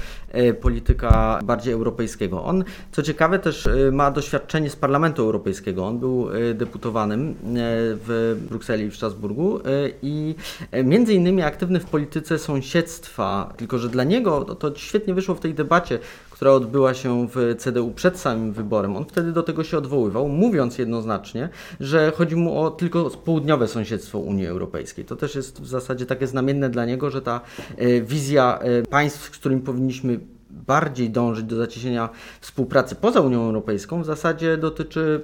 polityka 0.61 1.39
bardziej 1.43 1.73
europejskiego. 1.73 2.43
On, 2.43 2.63
co 2.91 3.03
ciekawe, 3.03 3.39
też 3.39 3.69
ma 3.91 4.11
doświadczenie 4.11 4.69
z 4.69 4.75
Parlamentu 4.75 5.21
Europejskiego. 5.21 5.85
On 5.85 5.99
był 5.99 6.27
deputowanym 6.55 7.35
w 8.07 8.37
Brukseli 8.49 8.83
i 8.83 8.91
w 8.91 8.95
Strasburgu 8.95 9.59
i 10.01 10.35
między 10.83 11.13
innymi 11.13 11.41
aktywny 11.41 11.79
w 11.79 11.85
polityce 11.85 12.39
sąsiedztwa, 12.39 13.53
tylko 13.57 13.77
że 13.77 13.89
dla 13.89 14.03
niego 14.03 14.45
to, 14.45 14.55
to 14.55 14.75
świetnie 14.75 15.13
wyszło 15.13 15.35
w 15.35 15.39
tej 15.39 15.53
debacie, 15.53 15.99
która 16.35 16.51
odbyła 16.51 16.93
się 16.93 17.27
w 17.27 17.55
CDU 17.57 17.91
przed 17.91 18.19
samym 18.19 18.53
wyborem. 18.53 18.97
On 18.97 19.05
wtedy 19.05 19.31
do 19.31 19.43
tego 19.43 19.63
się 19.63 19.77
odwoływał, 19.77 20.29
mówiąc 20.29 20.77
jednoznacznie, 20.77 21.49
że 21.79 22.11
chodzi 22.15 22.35
mu 22.35 22.61
o 22.61 22.71
tylko 22.71 23.09
południowe 23.09 23.67
sąsiedztwo 23.67 24.19
Unii 24.19 24.47
Europejskiej. 24.47 25.05
To 25.05 25.15
też 25.15 25.35
jest 25.35 25.61
w 25.61 25.67
zasadzie 25.67 26.05
takie 26.05 26.27
znamienne 26.27 26.69
dla 26.69 26.85
niego, 26.85 27.09
że 27.09 27.21
ta 27.21 27.41
e, 27.77 28.01
wizja 28.01 28.59
e, 28.59 28.81
państw, 28.83 29.35
z 29.35 29.39
którymi 29.39 29.61
powinniśmy 29.61 30.19
bardziej 30.55 31.09
dążyć 31.09 31.45
do 31.45 31.55
zacieśnienia 31.55 32.09
współpracy 32.41 32.95
poza 32.95 33.21
Unią 33.21 33.41
Europejską, 33.41 34.01
w 34.01 34.05
zasadzie 34.05 34.57
dotyczy 34.57 35.21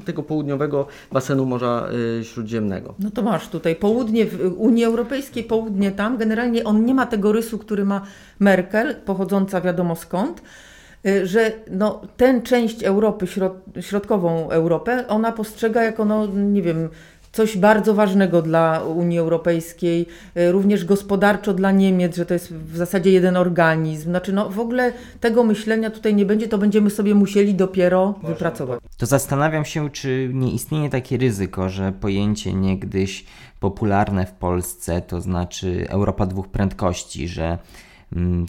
y, 0.00 0.04
tego 0.04 0.22
południowego 0.22 0.86
basenu 1.12 1.46
Morza 1.46 1.88
y, 2.20 2.24
Śródziemnego. 2.24 2.94
No 2.98 3.10
to 3.10 3.22
masz 3.22 3.48
tutaj 3.48 3.76
południe 3.76 4.26
w 4.26 4.54
Unii 4.56 4.84
Europejskiej, 4.84 5.44
południe 5.44 5.92
tam. 5.92 6.16
Generalnie 6.16 6.64
on 6.64 6.84
nie 6.84 6.94
ma 6.94 7.06
tego 7.06 7.32
rysu, 7.32 7.58
który 7.58 7.84
ma 7.84 8.02
Merkel, 8.38 8.94
pochodząca 9.04 9.60
wiadomo 9.60 9.96
skąd 9.96 10.42
y, 11.06 11.26
że 11.26 11.52
no, 11.70 12.00
tę 12.16 12.40
część 12.42 12.82
Europy, 12.82 13.26
środ 13.26 13.52
środkową 13.80 14.50
Europę, 14.50 15.04
ona 15.08 15.32
postrzega 15.32 15.82
jako, 15.82 16.04
no, 16.04 16.26
nie 16.26 16.62
wiem, 16.62 16.88
coś 17.34 17.56
bardzo 17.58 17.94
ważnego 17.94 18.42
dla 18.42 18.80
Unii 18.80 19.18
Europejskiej, 19.18 20.06
e, 20.34 20.52
również 20.52 20.84
gospodarczo 20.84 21.54
dla 21.54 21.72
Niemiec, 21.72 22.16
że 22.16 22.26
to 22.26 22.34
jest 22.34 22.54
w 22.54 22.76
zasadzie 22.76 23.10
jeden 23.10 23.36
organizm. 23.36 24.02
Znaczy, 24.02 24.32
no 24.32 24.50
w 24.50 24.60
ogóle 24.60 24.92
tego 25.20 25.44
myślenia 25.44 25.90
tutaj 25.90 26.14
nie 26.14 26.26
będzie, 26.26 26.48
to 26.48 26.58
będziemy 26.58 26.90
sobie 26.90 27.14
musieli 27.14 27.54
dopiero 27.54 28.14
wypracować. 28.22 28.80
To 28.96 29.06
zastanawiam 29.06 29.64
się, 29.64 29.90
czy 29.90 30.30
nie 30.34 30.52
istnieje 30.52 30.90
takie 30.90 31.16
ryzyko, 31.16 31.68
że 31.68 31.92
pojęcie 31.92 32.52
niegdyś 32.52 33.24
popularne 33.60 34.26
w 34.26 34.32
Polsce, 34.32 35.02
to 35.02 35.20
znaczy 35.20 35.86
Europa 35.88 36.26
dwóch 36.26 36.48
prędkości, 36.48 37.28
że 37.28 37.58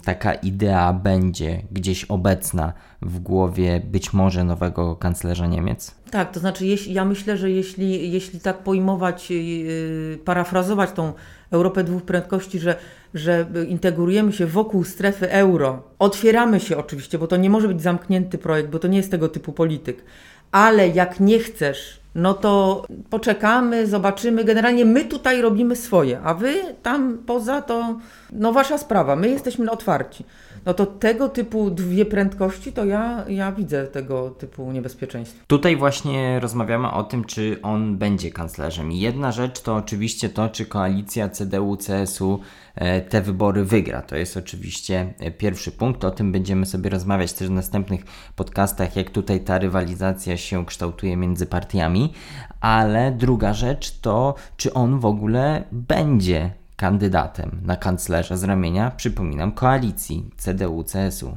taka 0.04 0.34
idea 0.34 0.94
będzie 0.94 1.62
gdzieś 1.72 2.06
obecna 2.06 2.74
w 3.02 3.20
głowie 3.20 3.82
być 3.92 4.14
może 4.14 4.44
nowego 4.44 4.96
kanclerza 4.96 5.48
Niemiec? 5.48 5.96
Tak, 6.12 6.32
to 6.32 6.40
znaczy 6.40 6.66
ja 6.88 7.06
myślę, 7.06 7.38
że 7.38 7.52
jeśli, 7.52 8.12
jeśli 8.12 8.40
tak 8.40 8.58
pojmować, 8.58 9.32
yy, 9.32 10.20
parafrazować 10.26 10.92
tą 10.92 11.14
Europę 11.52 11.84
dwóch 11.84 12.04
prędkości, 12.04 12.60
że, 12.60 12.76
że 13.14 13.46
integrujemy 13.68 14.34
się 14.34 14.46
wokół 14.46 14.84
strefy 14.84 15.32
euro, 15.32 15.84
otwieramy 16.00 16.60
się 16.60 16.78
oczywiście, 16.78 17.18
bo 17.18 17.28
to 17.28 17.38
nie 17.38 17.50
może 17.50 17.68
być 17.68 17.82
zamknięty 17.82 18.38
projekt, 18.38 18.70
bo 18.70 18.80
to 18.80 18.88
nie 18.88 18.98
jest 18.98 19.12
tego 19.12 19.30
typu 19.30 19.54
polityk, 19.54 20.04
ale 20.52 20.90
jak 20.90 21.20
nie 21.20 21.40
chcesz 21.40 22.06
no 22.16 22.34
to 22.34 22.86
poczekamy, 23.10 23.88
zobaczymy. 23.88 24.44
Generalnie 24.44 24.86
my 24.86 25.06
tutaj 25.06 25.42
robimy 25.42 25.76
swoje, 25.76 26.20
a 26.20 26.34
wy 26.34 26.54
tam 26.84 27.18
poza 27.26 27.62
to, 27.62 28.00
no 28.36 28.54
wasza 28.54 28.78
sprawa, 28.78 29.16
my 29.16 29.30
jesteśmy 29.30 29.72
otwarci. 29.72 30.26
No 30.66 30.74
to 30.74 30.86
tego 30.86 31.30
typu 31.30 31.72
dwie 31.72 32.06
prędkości, 32.06 32.74
to 32.74 32.86
ja, 32.86 33.26
ja 33.28 33.52
widzę 33.52 33.88
tego 33.88 34.30
typu 34.30 34.72
niebezpieczeństwo. 34.72 35.44
Tutaj 35.48 35.78
właśnie 35.78 36.40
rozmawiamy 36.40 36.92
o 36.92 37.04
tym, 37.04 37.24
czy 37.24 37.58
on 37.62 37.98
będzie 37.98 38.32
kanclerzem. 38.32 38.92
Jedna 38.92 39.32
rzecz 39.32 39.62
to 39.62 39.76
oczywiście 39.76 40.30
to, 40.30 40.50
czy 40.50 40.66
koalicja 40.66 41.30
CDU-CSU 41.30 42.40
E, 42.76 43.02
te 43.02 43.22
wybory 43.22 43.66
wygra. 43.66 44.02
To 44.02 44.16
jest 44.16 44.38
oczywiście 44.38 45.14
e, 45.20 45.32
pierwszy 45.32 45.72
punkt. 45.72 46.04
O 46.04 46.12
tym 46.12 46.32
będziemy 46.32 46.66
sobie 46.66 46.90
rozmawiać 46.90 47.34
też 47.34 47.48
w 47.48 47.52
następnych 47.52 48.02
podcastach, 48.36 48.96
jak 48.96 49.10
tutaj 49.10 49.40
ta 49.40 49.58
rywalizacja 49.58 50.38
się 50.38 50.66
kształtuje 50.66 51.18
między 51.18 51.46
partiami. 51.46 52.14
Ale 52.62 53.12
druga 53.12 53.54
rzecz 53.54 54.00
to, 54.00 54.36
czy 54.58 54.74
on 54.74 55.00
w 55.00 55.06
ogóle 55.06 55.64
będzie 55.72 56.52
kandydatem 56.76 57.62
na 57.66 57.76
kanclerza 57.76 58.38
z 58.38 58.44
ramienia, 58.44 58.92
przypominam, 58.98 59.52
koalicji 59.52 60.30
CDU-CSU. 60.38 61.36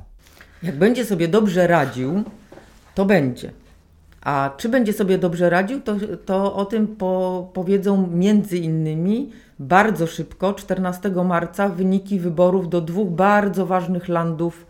Jak 0.63 0.79
będzie 0.79 1.05
sobie 1.05 1.29
dobrze 1.29 1.67
radził, 1.67 2.25
to 2.95 3.05
będzie. 3.05 3.53
A 4.21 4.51
czy 4.57 4.69
będzie 4.69 4.93
sobie 4.93 5.19
dobrze 5.19 5.51
radził, 5.51 5.81
to, 5.81 5.97
to 6.27 6.55
o 6.55 6.65
tym 6.65 6.87
po, 6.87 7.51
powiedzą 7.55 8.07
między 8.07 8.59
innymi 8.59 9.33
bardzo 9.59 10.07
szybko, 10.07 10.55
14 10.55 11.11
marca, 11.11 11.69
wyniki 11.69 12.21
wyborów 12.21 12.69
do 12.69 12.81
dwóch 12.81 13.09
bardzo 13.09 13.67
ważnych 13.67 14.09
landów 14.09 14.67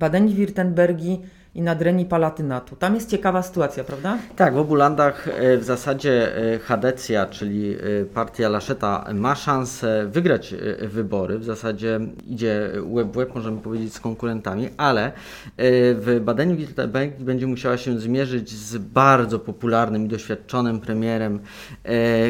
Badenii-Wirtembergi 0.00 1.18
i 1.56 1.62
na 1.62 1.74
Dreni 1.74 2.04
Palatynatu. 2.04 2.76
Tam 2.76 2.94
jest 2.94 3.10
ciekawa 3.10 3.42
sytuacja, 3.42 3.84
prawda? 3.84 4.18
Tak, 4.36 4.54
w 4.54 4.58
obu 4.58 4.74
landach 4.74 5.28
e, 5.28 5.58
w 5.58 5.64
zasadzie 5.64 6.36
e, 6.54 6.58
Hadecja, 6.58 7.26
czyli 7.26 7.74
e, 7.74 8.04
partia 8.04 8.48
Laszeta 8.48 9.04
ma 9.14 9.34
szansę 9.34 10.06
wygrać 10.10 10.54
wybory. 10.80 11.38
W 11.38 11.44
zasadzie 11.44 12.00
idzie 12.26 12.70
łeb 12.82 13.12
w 13.12 13.16
łeb, 13.16 13.34
możemy 13.34 13.60
powiedzieć, 13.60 13.94
z 13.94 14.00
konkurentami, 14.00 14.68
ale 14.76 15.12
w 15.58 16.20
Badeniu-Württemberg 16.24 17.10
będzie 17.18 17.46
musiała 17.46 17.76
się 17.76 18.00
zmierzyć 18.00 18.50
z 18.50 18.78
bardzo 18.78 19.38
popularnym 19.38 20.04
i 20.04 20.08
doświadczonym 20.08 20.80
premierem 20.80 21.40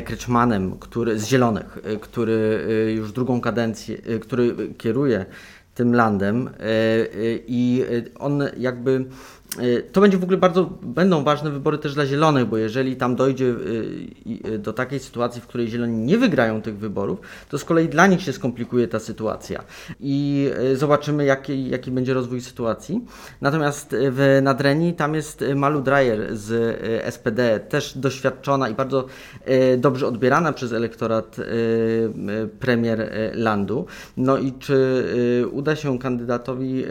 Kreczmanem, 0.04 0.78
który, 0.78 1.18
z 1.18 1.26
Zielonych, 1.26 1.78
który 2.00 2.66
już 2.96 3.12
drugą 3.12 3.40
kadencję, 3.40 3.96
który 4.20 4.54
kieruje 4.78 5.26
tym 5.76 5.94
landem 5.94 6.48
e, 6.48 6.62
e, 6.62 7.06
i 7.46 7.84
on 8.18 8.42
jakby 8.56 8.98
E, 8.98 9.04
to 9.92 10.00
będzie 10.00 10.18
w 10.18 10.22
ogóle 10.22 10.38
bardzo, 10.38 10.70
będą 10.82 11.24
ważne 11.24 11.50
wybory 11.50 11.78
też 11.78 11.94
dla 11.94 12.06
Zielonych, 12.06 12.46
bo 12.46 12.56
jeżeli 12.56 12.96
tam 12.96 13.16
dojdzie 13.16 13.54
e, 14.44 14.54
e, 14.54 14.58
do 14.58 14.72
takiej 14.72 15.00
sytuacji, 15.00 15.40
w 15.40 15.46
której 15.46 15.68
Zieloni 15.68 15.98
nie 15.98 16.18
wygrają 16.18 16.62
tych 16.62 16.78
wyborów, 16.78 17.20
to 17.48 17.58
z 17.58 17.64
kolei 17.64 17.88
dla 17.88 18.06
nich 18.06 18.22
się 18.22 18.32
skomplikuje 18.32 18.88
ta 18.88 18.98
sytuacja 18.98 19.64
i 20.00 20.50
zobaczymy 20.74 21.24
jaki, 21.24 21.68
jaki 21.68 21.90
będzie 21.90 22.14
rozwój 22.14 22.40
sytuacji. 22.40 23.04
Natomiast 23.40 23.96
w 24.10 24.40
Nadrenii 24.42 24.94
tam 24.94 25.14
jest 25.14 25.44
Malu 25.54 25.82
Dreyer 25.82 26.36
z 26.36 26.80
SPD, 27.14 27.60
też 27.60 27.98
doświadczona 27.98 28.68
i 28.68 28.74
bardzo 28.74 29.06
dobrze 29.78 30.06
odbierana 30.06 30.52
przez 30.52 30.72
elektorat 30.72 31.36
premier 32.60 33.10
landu. 33.34 33.86
No 34.16 34.38
i 34.38 34.52
czy 34.52 35.04
uda 35.52 35.76
się 35.76 35.98
kandydatowi 35.98 36.84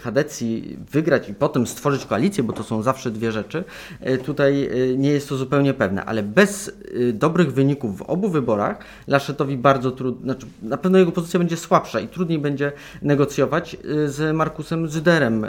Hadecji 0.00 0.78
wygrać 0.90 1.28
i 1.28 1.34
potem 1.48 1.66
stworzyć 1.66 2.06
koalicję, 2.06 2.44
bo 2.44 2.52
to 2.52 2.62
są 2.62 2.82
zawsze 2.82 3.10
dwie 3.10 3.32
rzeczy, 3.32 3.64
e, 4.00 4.18
tutaj 4.18 4.64
e, 4.66 4.96
nie 4.96 5.10
jest 5.10 5.28
to 5.28 5.36
zupełnie 5.36 5.74
pewne, 5.74 6.04
ale 6.04 6.22
bez 6.22 6.68
e, 6.68 7.12
dobrych 7.12 7.52
wyników 7.52 7.98
w 7.98 8.02
obu 8.02 8.28
wyborach 8.28 8.78
Laszetowi 9.06 9.56
bardzo 9.56 9.90
trudno, 9.90 10.22
znaczy 10.22 10.46
na 10.62 10.76
pewno 10.76 10.98
jego 10.98 11.12
pozycja 11.12 11.38
będzie 11.38 11.56
słabsza 11.56 12.00
i 12.00 12.08
trudniej 12.08 12.38
będzie 12.38 12.72
negocjować 13.02 13.76
z 14.06 14.36
Markusem 14.36 14.88
Zyderem, 14.88 15.46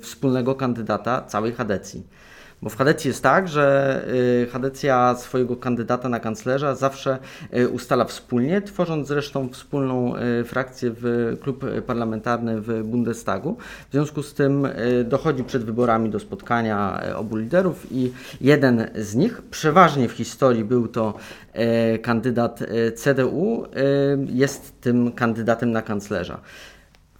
wspólnego 0.00 0.54
kandydata 0.54 1.22
całej 1.22 1.52
Hadecji. 1.52 2.02
Bo 2.62 2.70
w 2.70 2.76
Hadecji 2.76 3.08
jest 3.08 3.22
tak, 3.22 3.48
że 3.48 4.04
y, 4.42 4.46
Hadecja 4.52 5.14
swojego 5.14 5.56
kandydata 5.56 6.08
na 6.08 6.20
kanclerza 6.20 6.74
zawsze 6.74 7.18
y, 7.56 7.68
ustala 7.68 8.04
wspólnie, 8.04 8.62
tworząc 8.62 9.08
zresztą 9.08 9.48
wspólną 9.48 10.16
y, 10.16 10.44
frakcję 10.44 10.90
w 10.96 11.36
klub 11.40 11.64
parlamentarny 11.86 12.60
w 12.60 12.82
Bundestagu. 12.82 13.56
W 13.88 13.92
związku 13.92 14.22
z 14.22 14.34
tym 14.34 14.68
dochodzi 15.04 15.44
przed 15.44 15.64
wyborami 15.64 16.10
do 16.10 16.18
spotkania 16.18 17.02
obu 17.16 17.36
liderów 17.36 17.86
i 17.90 18.12
jeden 18.40 18.90
z 18.94 19.14
nich, 19.14 19.42
przeważnie 19.50 20.08
w 20.08 20.12
historii 20.12 20.64
był 20.64 20.88
to 20.88 21.14
kandydat 22.02 22.60
CDU, 22.96 23.66
jest 24.26 24.80
tym 24.80 25.12
kandydatem 25.12 25.72
na 25.72 25.82
kanclerza. 25.82 26.40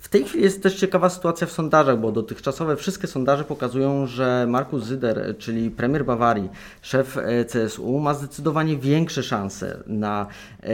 W 0.00 0.08
tej 0.08 0.24
chwili 0.24 0.44
jest 0.44 0.62
też 0.62 0.74
ciekawa 0.74 1.10
sytuacja 1.10 1.46
w 1.46 1.52
sondażach, 1.52 2.00
bo 2.00 2.12
dotychczasowe 2.12 2.76
wszystkie 2.76 3.06
sondaże 3.06 3.44
pokazują, 3.44 4.06
że 4.06 4.46
Markus 4.48 4.84
Zyder, 4.84 5.34
czyli 5.38 5.70
premier 5.70 6.04
Bawarii, 6.04 6.48
szef 6.82 7.18
e, 7.18 7.44
CSU, 7.44 7.98
ma 7.98 8.14
zdecydowanie 8.14 8.76
większe 8.76 9.22
szanse 9.22 9.82
na. 9.86 10.26
E, 10.62 10.66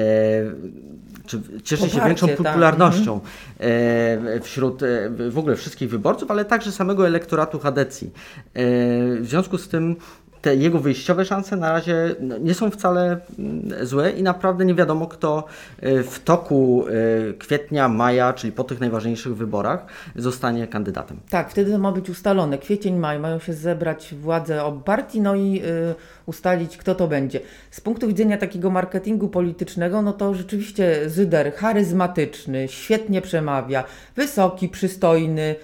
czy 1.27 1.41
cieszy 1.65 1.83
Poparcie, 1.83 2.01
się 2.01 2.07
większą 2.07 2.29
tak. 2.29 2.37
popularnością 2.37 3.21
tak. 3.21 3.31
e, 3.61 4.41
wśród 4.41 4.83
e, 4.83 5.11
w 5.31 5.39
ogóle 5.39 5.57
wszystkich 5.57 5.91
wyborców, 5.91 6.31
ale 6.31 6.45
także 6.45 6.73
samego 6.73 7.07
elektoratu 7.07 7.59
Hadecji. 7.59 8.11
E, 8.55 8.63
w 9.21 9.27
związku 9.27 9.59
z 9.59 9.69
tym 9.69 9.97
te 10.47 10.57
jego 10.57 10.79
wyjściowe 10.79 11.25
szanse 11.25 11.57
na 11.57 11.73
razie 11.73 12.15
no, 12.21 12.39
nie 12.39 12.55
są 12.55 12.71
wcale 12.71 13.21
mm, 13.39 13.87
złe 13.87 14.11
i 14.11 14.23
naprawdę 14.23 14.65
nie 14.65 14.75
wiadomo, 14.75 15.07
kto 15.07 15.45
w 15.83 16.21
toku 16.25 16.85
kwietnia, 17.39 17.89
maja, 17.89 18.33
czyli 18.33 18.53
po 18.53 18.65
tych 18.65 18.81
najważniejszych 18.81 19.37
wyborach, 19.37 19.87
zostanie 20.17 20.67
kandydatem. 20.67 21.17
Tak, 21.31 21.51
wtedy 21.51 21.71
to 21.71 21.79
ma 21.79 21.93
być 21.93 22.11
ustalone. 22.11 22.59
Kwiecień, 22.59 22.97
maj 22.97 23.19
mają 23.19 23.39
się 23.39 23.53
zebrać 23.53 24.15
władze 24.15 24.65
obu 24.65 24.81
partii, 24.81 25.21
no 25.21 25.35
i 25.35 25.63
ustalić, 26.27 26.77
kto 26.77 26.95
to 26.95 27.09
będzie. 27.09 27.41
Z 27.71 27.81
punktu 27.81 28.09
widzenia 28.09 28.37
takiego 28.37 28.71
marketingu 28.71 29.29
politycznego, 29.29 30.03
no 30.03 30.13
to 30.13 30.35
rzeczywiście 30.35 31.11
Zyder 31.11 31.55
charyzmatyczny, 31.55 32.69
świetnie 32.69 33.23
przemawia, 33.23 33.85
wysoki, 34.17 34.69
przystojny, 34.69 35.55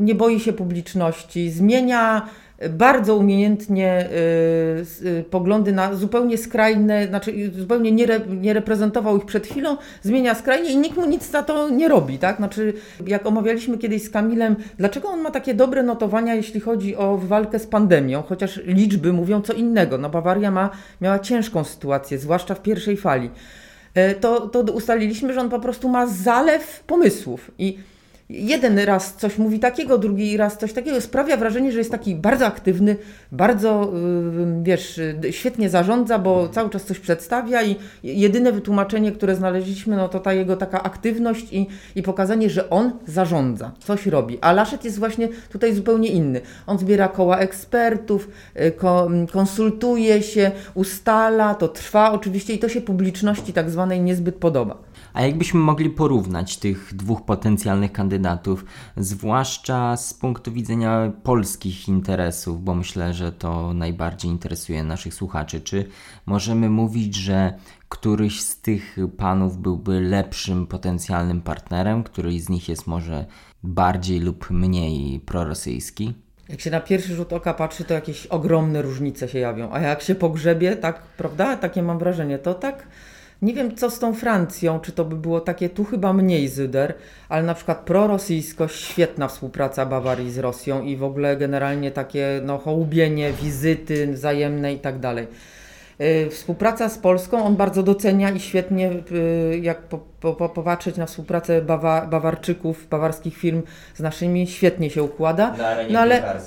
nie 0.00 0.14
boi 0.14 0.40
się 0.40 0.52
publiczności, 0.52 1.50
zmienia 1.50 2.28
bardzo 2.70 3.16
umiejętnie 3.16 4.08
y, 5.02 5.06
y, 5.06 5.24
poglądy 5.30 5.72
na 5.72 5.94
zupełnie 5.94 6.38
skrajne, 6.38 7.06
znaczy 7.06 7.50
zupełnie 7.58 7.92
nie, 7.92 8.04
re, 8.04 8.20
nie 8.28 8.52
reprezentował 8.52 9.16
ich 9.16 9.24
przed 9.24 9.46
chwilą, 9.46 9.76
zmienia 10.02 10.34
skrajnie 10.34 10.70
i 10.70 10.76
nikt 10.76 10.96
mu 10.96 11.06
nic 11.06 11.30
za 11.30 11.42
to 11.42 11.68
nie 11.68 11.88
robi, 11.88 12.18
tak? 12.18 12.36
Znaczy, 12.36 12.72
jak 13.06 13.26
omawialiśmy 13.26 13.78
kiedyś 13.78 14.02
z 14.02 14.10
Kamilem, 14.10 14.56
dlaczego 14.78 15.08
on 15.08 15.20
ma 15.20 15.30
takie 15.30 15.54
dobre 15.54 15.82
notowania, 15.82 16.34
jeśli 16.34 16.60
chodzi 16.60 16.96
o 16.96 17.16
walkę 17.18 17.58
z 17.58 17.66
pandemią, 17.66 18.22
chociaż 18.22 18.60
liczby 18.64 19.12
mówią 19.12 19.42
co 19.42 19.52
innego. 19.52 19.98
No 19.98 20.10
Bawaria 20.10 20.50
ma, 20.50 20.70
miała 21.00 21.18
ciężką 21.18 21.64
sytuację, 21.64 22.18
zwłaszcza 22.18 22.54
w 22.54 22.62
pierwszej 22.62 22.96
fali. 22.96 23.30
E, 23.94 24.14
to, 24.14 24.40
to 24.40 24.60
ustaliliśmy, 24.72 25.32
że 25.32 25.40
on 25.40 25.50
po 25.50 25.60
prostu 25.60 25.88
ma 25.88 26.06
zalew 26.06 26.84
pomysłów 26.86 27.50
i 27.58 27.78
jeden 28.28 28.78
raz 28.78 29.14
coś 29.16 29.38
mówi 29.38 29.58
takiego, 29.58 29.98
drugi 29.98 30.36
raz 30.36 30.58
coś 30.58 30.72
takiego. 30.72 31.00
Sprawia 31.00 31.36
wrażenie, 31.36 31.72
że 31.72 31.78
jest 31.78 31.90
taki 31.90 32.14
bardzo 32.14 32.46
aktywny, 32.46 32.96
bardzo, 33.32 33.92
y, 34.60 34.62
wiesz, 34.62 35.00
świetnie 35.30 35.68
zarządza, 35.68 36.18
bo 36.18 36.48
cały 36.48 36.70
czas 36.70 36.84
coś 36.84 36.98
przedstawia 36.98 37.62
i 37.62 37.76
jedyne 38.02 38.52
wytłumaczenie, 38.52 39.12
które 39.12 39.36
znaleźliśmy, 39.36 39.96
no 39.96 40.08
to 40.08 40.20
ta 40.20 40.32
jego 40.32 40.56
taka 40.56 40.82
aktywność 40.82 41.52
i, 41.52 41.66
i 41.94 42.02
pokazanie, 42.02 42.50
że 42.50 42.70
on 42.70 42.92
zarządza, 43.06 43.72
coś 43.78 44.06
robi. 44.06 44.38
A 44.40 44.52
Laszet 44.52 44.84
jest 44.84 44.98
właśnie 44.98 45.28
tutaj 45.52 45.74
zupełnie 45.74 46.08
inny. 46.08 46.40
On 46.66 46.78
zbiera 46.78 47.08
koła 47.08 47.38
ekspertów, 47.38 48.28
y, 48.56 48.72
konsultuje 49.32 50.22
się, 50.22 50.50
ustala, 50.74 51.54
to 51.54 51.68
trwa 51.68 52.12
oczywiście 52.12 52.54
i 52.54 52.58
to 52.58 52.68
się 52.68 52.80
publiczności 52.80 53.52
tak 53.52 53.70
zwanej 53.70 54.00
niezbyt 54.00 54.34
podoba. 54.34 54.93
A 55.14 55.22
jakbyśmy 55.22 55.60
mogli 55.60 55.90
porównać 55.90 56.56
tych 56.56 56.94
dwóch 56.94 57.24
potencjalnych 57.24 57.92
kandydatów, 57.92 58.64
zwłaszcza 58.96 59.96
z 59.96 60.14
punktu 60.14 60.52
widzenia 60.52 61.12
polskich 61.22 61.88
interesów, 61.88 62.64
bo 62.64 62.74
myślę, 62.74 63.14
że 63.14 63.32
to 63.32 63.74
najbardziej 63.74 64.30
interesuje 64.30 64.84
naszych 64.84 65.14
słuchaczy, 65.14 65.60
czy 65.60 65.88
możemy 66.26 66.70
mówić, 66.70 67.14
że 67.14 67.54
któryś 67.88 68.42
z 68.42 68.60
tych 68.60 68.96
panów 69.16 69.58
byłby 69.58 70.00
lepszym 70.00 70.66
potencjalnym 70.66 71.40
partnerem, 71.40 72.02
któryś 72.02 72.42
z 72.42 72.48
nich 72.48 72.68
jest 72.68 72.86
może 72.86 73.26
bardziej 73.62 74.20
lub 74.20 74.50
mniej 74.50 75.20
prorosyjski? 75.20 76.14
Jak 76.48 76.60
się 76.60 76.70
na 76.70 76.80
pierwszy 76.80 77.14
rzut 77.14 77.32
oka 77.32 77.54
patrzy, 77.54 77.84
to 77.84 77.94
jakieś 77.94 78.26
ogromne 78.26 78.82
różnice 78.82 79.28
się 79.28 79.38
jawią, 79.38 79.72
a 79.72 79.80
jak 79.80 80.02
się 80.02 80.14
pogrzebie, 80.14 80.76
tak, 80.76 81.02
prawda? 81.02 81.56
Takie 81.56 81.82
mam 81.82 81.98
wrażenie, 81.98 82.38
to 82.38 82.54
tak 82.54 82.86
nie 83.42 83.54
wiem, 83.54 83.76
co 83.76 83.90
z 83.90 83.98
tą 83.98 84.14
Francją, 84.14 84.80
czy 84.80 84.92
to 84.92 85.04
by 85.04 85.16
było 85.16 85.40
takie, 85.40 85.68
tu 85.68 85.84
chyba 85.84 86.12
mniej 86.12 86.48
zyder, 86.48 86.94
ale 87.28 87.42
na 87.42 87.54
przykład 87.54 87.78
prorosyjskość, 87.78 88.84
świetna 88.84 89.28
współpraca 89.28 89.86
Bawarii 89.86 90.30
z 90.30 90.38
Rosją 90.38 90.82
i 90.82 90.96
w 90.96 91.04
ogóle 91.04 91.36
generalnie 91.36 91.90
takie 91.90 92.40
no, 92.44 92.58
hołubienie, 92.58 93.32
wizyty 93.32 94.12
wzajemne 94.12 94.74
i 94.74 94.78
tak 94.78 94.98
dalej. 94.98 95.26
Y, 96.00 96.30
współpraca 96.30 96.88
z 96.88 96.98
Polską 96.98 97.44
on 97.44 97.56
bardzo 97.56 97.82
docenia 97.82 98.30
i 98.30 98.40
świetnie, 98.40 98.90
y, 99.12 99.58
jak 99.62 99.82
po, 99.82 99.98
po, 100.34 100.48
popatrzeć 100.48 100.96
na 100.96 101.06
współpracę 101.06 101.62
Bawa, 101.62 102.06
Bawarczyków, 102.06 102.88
bawarskich 102.88 103.36
firm 103.36 103.62
z 103.94 104.00
naszymi, 104.00 104.46
świetnie 104.46 104.90
się 104.90 105.02
układa. 105.02 105.56
Na 105.56 105.68
arenie 105.68 105.92
no, 105.92 106.00
ale, 106.00 106.22
tak. 106.22 106.40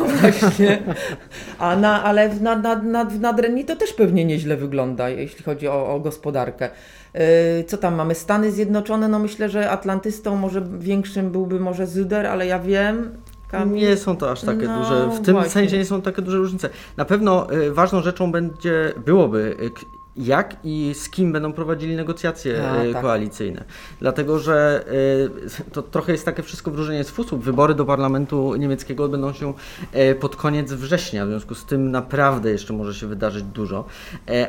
Właśnie. 0.20 0.82
A 1.58 1.76
na, 1.76 2.04
ale 2.04 2.28
w, 2.28 2.42
na, 2.42 2.56
na, 2.56 2.76
na, 2.76 3.04
w 3.04 3.20
Nadrenii 3.20 3.64
to 3.64 3.76
też 3.76 3.92
pewnie 3.92 4.24
nieźle 4.24 4.56
wygląda, 4.56 5.08
jeśli 5.08 5.44
chodzi 5.44 5.68
o, 5.68 5.94
o 5.94 6.00
gospodarkę. 6.00 6.68
Y, 7.60 7.64
co 7.64 7.78
tam 7.78 7.94
mamy? 7.94 8.14
Stany 8.14 8.52
Zjednoczone, 8.52 9.08
no 9.08 9.18
myślę, 9.18 9.48
że 9.48 9.70
Atlantystą 9.70 10.36
może 10.36 10.62
większym 10.78 11.30
byłby 11.30 11.60
może 11.60 11.86
Zyder, 11.86 12.26
ale 12.26 12.46
ja 12.46 12.58
wiem, 12.58 13.16
Kamil. 13.50 13.74
Nie 13.74 13.96
są 13.96 14.16
to 14.16 14.30
aż 14.30 14.40
takie 14.40 14.66
no, 14.66 14.78
duże, 14.78 15.08
w 15.16 15.20
tym 15.20 15.34
właśnie. 15.34 15.50
sensie 15.50 15.78
nie 15.78 15.84
są 15.84 16.02
takie 16.02 16.22
duże 16.22 16.36
różnice. 16.36 16.70
Na 16.96 17.04
pewno 17.04 17.52
y, 17.52 17.72
ważną 17.72 18.02
rzeczą 18.02 18.32
będzie, 18.32 18.92
byłoby 19.04 19.56
y, 19.60 20.00
jak 20.16 20.56
i 20.64 20.94
z 20.94 21.08
kim 21.10 21.32
będą 21.32 21.52
prowadzili 21.52 21.96
negocjacje 21.96 22.70
A, 22.70 22.82
y, 22.82 22.92
tak. 22.92 23.02
koalicyjne. 23.02 23.64
Dlatego, 24.00 24.38
że 24.38 24.84
to 25.72 25.82
trochę 25.82 26.12
jest 26.12 26.24
takie 26.24 26.42
wszystko 26.42 26.70
wróżenie 26.70 27.04
z 27.04 27.10
fusów. 27.10 27.44
Wybory 27.44 27.74
do 27.74 27.84
parlamentu 27.84 28.56
niemieckiego 28.56 29.04
odbędą 29.04 29.32
się 29.32 29.54
pod 30.20 30.36
koniec 30.36 30.72
września, 30.72 31.26
w 31.26 31.28
związku 31.28 31.54
z 31.54 31.64
tym 31.64 31.90
naprawdę 31.90 32.50
jeszcze 32.50 32.72
może 32.72 32.94
się 32.94 33.06
wydarzyć 33.06 33.42
dużo. 33.44 33.84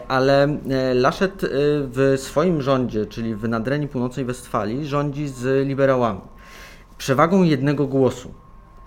Ale 0.08 0.58
Laschet 0.94 1.46
w 1.92 2.14
swoim 2.18 2.62
rządzie, 2.62 3.06
czyli 3.06 3.36
w 3.36 3.50
Nadrenii 3.50 3.88
Północnej 3.88 4.26
Westfalii, 4.26 4.86
rządzi 4.86 5.28
z 5.28 5.68
liberałami. 5.68 6.22
Przewagą 6.98 7.44
jednego 7.44 7.88
głosu. 7.88 8.34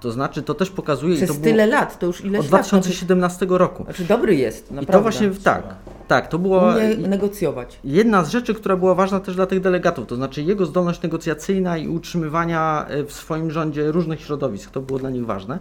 To 0.05 0.13
znaczy, 0.13 0.43
to 0.43 0.55
też 0.55 0.71
pokazuje... 0.71 1.17
Przez 1.17 1.29
to 1.29 1.43
tyle 1.43 1.67
lat, 1.67 1.99
to 1.99 2.07
już 2.07 2.25
ile 2.25 2.39
Od 2.39 2.47
2017 2.47 3.47
roku. 3.49 3.85
Znaczy 3.85 4.05
dobry 4.05 4.35
jest, 4.35 4.71
naprawdę. 4.71 4.93
I 4.93 4.93
to 4.93 5.03
właśnie, 5.03 5.31
tak, 5.45 5.77
tak, 6.09 6.29
to 6.29 6.39
była... 6.39 6.77
Nie 6.99 7.09
negocjować. 7.09 7.79
Jedna 7.85 8.25
z 8.25 8.31
rzeczy, 8.31 8.55
która 8.55 8.77
była 8.77 8.95
ważna 8.95 9.21
też 9.21 9.35
dla 9.35 9.47
tych 9.47 9.61
delegatów, 9.61 10.07
to 10.07 10.17
znaczy 10.17 10.43
jego 10.43 10.67
zdolność 10.67 11.03
negocjacyjna 11.03 11.79
i 11.79 11.89
utrzymywania 11.89 12.87
e, 12.89 13.05
w 13.05 13.13
swoim 13.13 13.51
rządzie 13.51 13.93
różnych 13.93 14.21
środowisk, 14.21 14.71
to 14.71 14.81
było 14.81 14.99
dla 14.99 15.11
nich 15.11 15.27
ważne. 15.27 15.59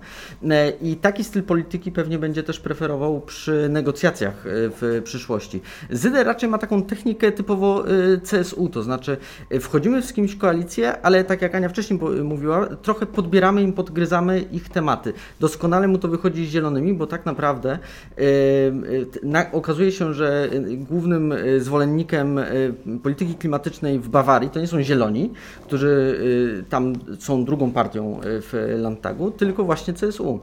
E, 0.49 0.69
I 0.69 0.95
taki 0.95 1.23
styl 1.23 1.43
polityki 1.43 1.91
pewnie 1.91 2.19
będzie 2.19 2.43
też 2.43 2.59
preferował 2.59 3.21
przy 3.21 3.69
negocjacjach 3.69 4.33
e, 4.33 4.49
w 4.49 5.01
przyszłości. 5.03 5.61
Zydę 5.89 6.23
raczej 6.23 6.49
ma 6.49 6.57
taką 6.57 6.83
technikę 6.83 7.31
typowo 7.31 7.83
CSU, 8.31 8.69
to 8.69 8.83
znaczy 8.83 9.17
wchodzimy 9.61 10.01
z 10.01 10.13
kimś 10.13 10.31
w 10.31 10.37
koalicję, 10.37 11.01
ale 11.01 11.23
tak 11.23 11.41
jak 11.41 11.55
Ania 11.55 11.69
wcześniej 11.69 11.99
mówiła, 12.23 12.67
trochę 12.81 13.05
podbieramy 13.05 13.61
im, 13.61 13.73
podgryzamy 13.73 14.32
ich 14.39 14.69
tematy. 14.69 15.13
Doskonale 15.39 15.87
mu 15.87 15.97
to 15.97 16.07
wychodzi 16.07 16.45
z 16.45 16.49
zielonymi, 16.49 16.93
bo 16.93 17.07
tak 17.07 17.25
naprawdę 17.25 17.79
na, 19.23 19.51
okazuje 19.51 19.91
się, 19.91 20.13
że 20.13 20.49
głównym 20.89 21.33
zwolennikiem 21.59 22.39
polityki 23.03 23.35
klimatycznej 23.35 23.99
w 23.99 24.09
Bawarii 24.09 24.49
to 24.49 24.59
nie 24.59 24.67
są 24.67 24.81
zieloni, 24.81 25.31
którzy 25.61 26.19
tam 26.69 26.93
są 27.19 27.45
drugą 27.45 27.71
partią 27.71 28.19
w 28.23 28.75
Landtagu, 28.77 29.31
tylko 29.31 29.63
właśnie 29.63 29.93
CSU. 29.93 30.39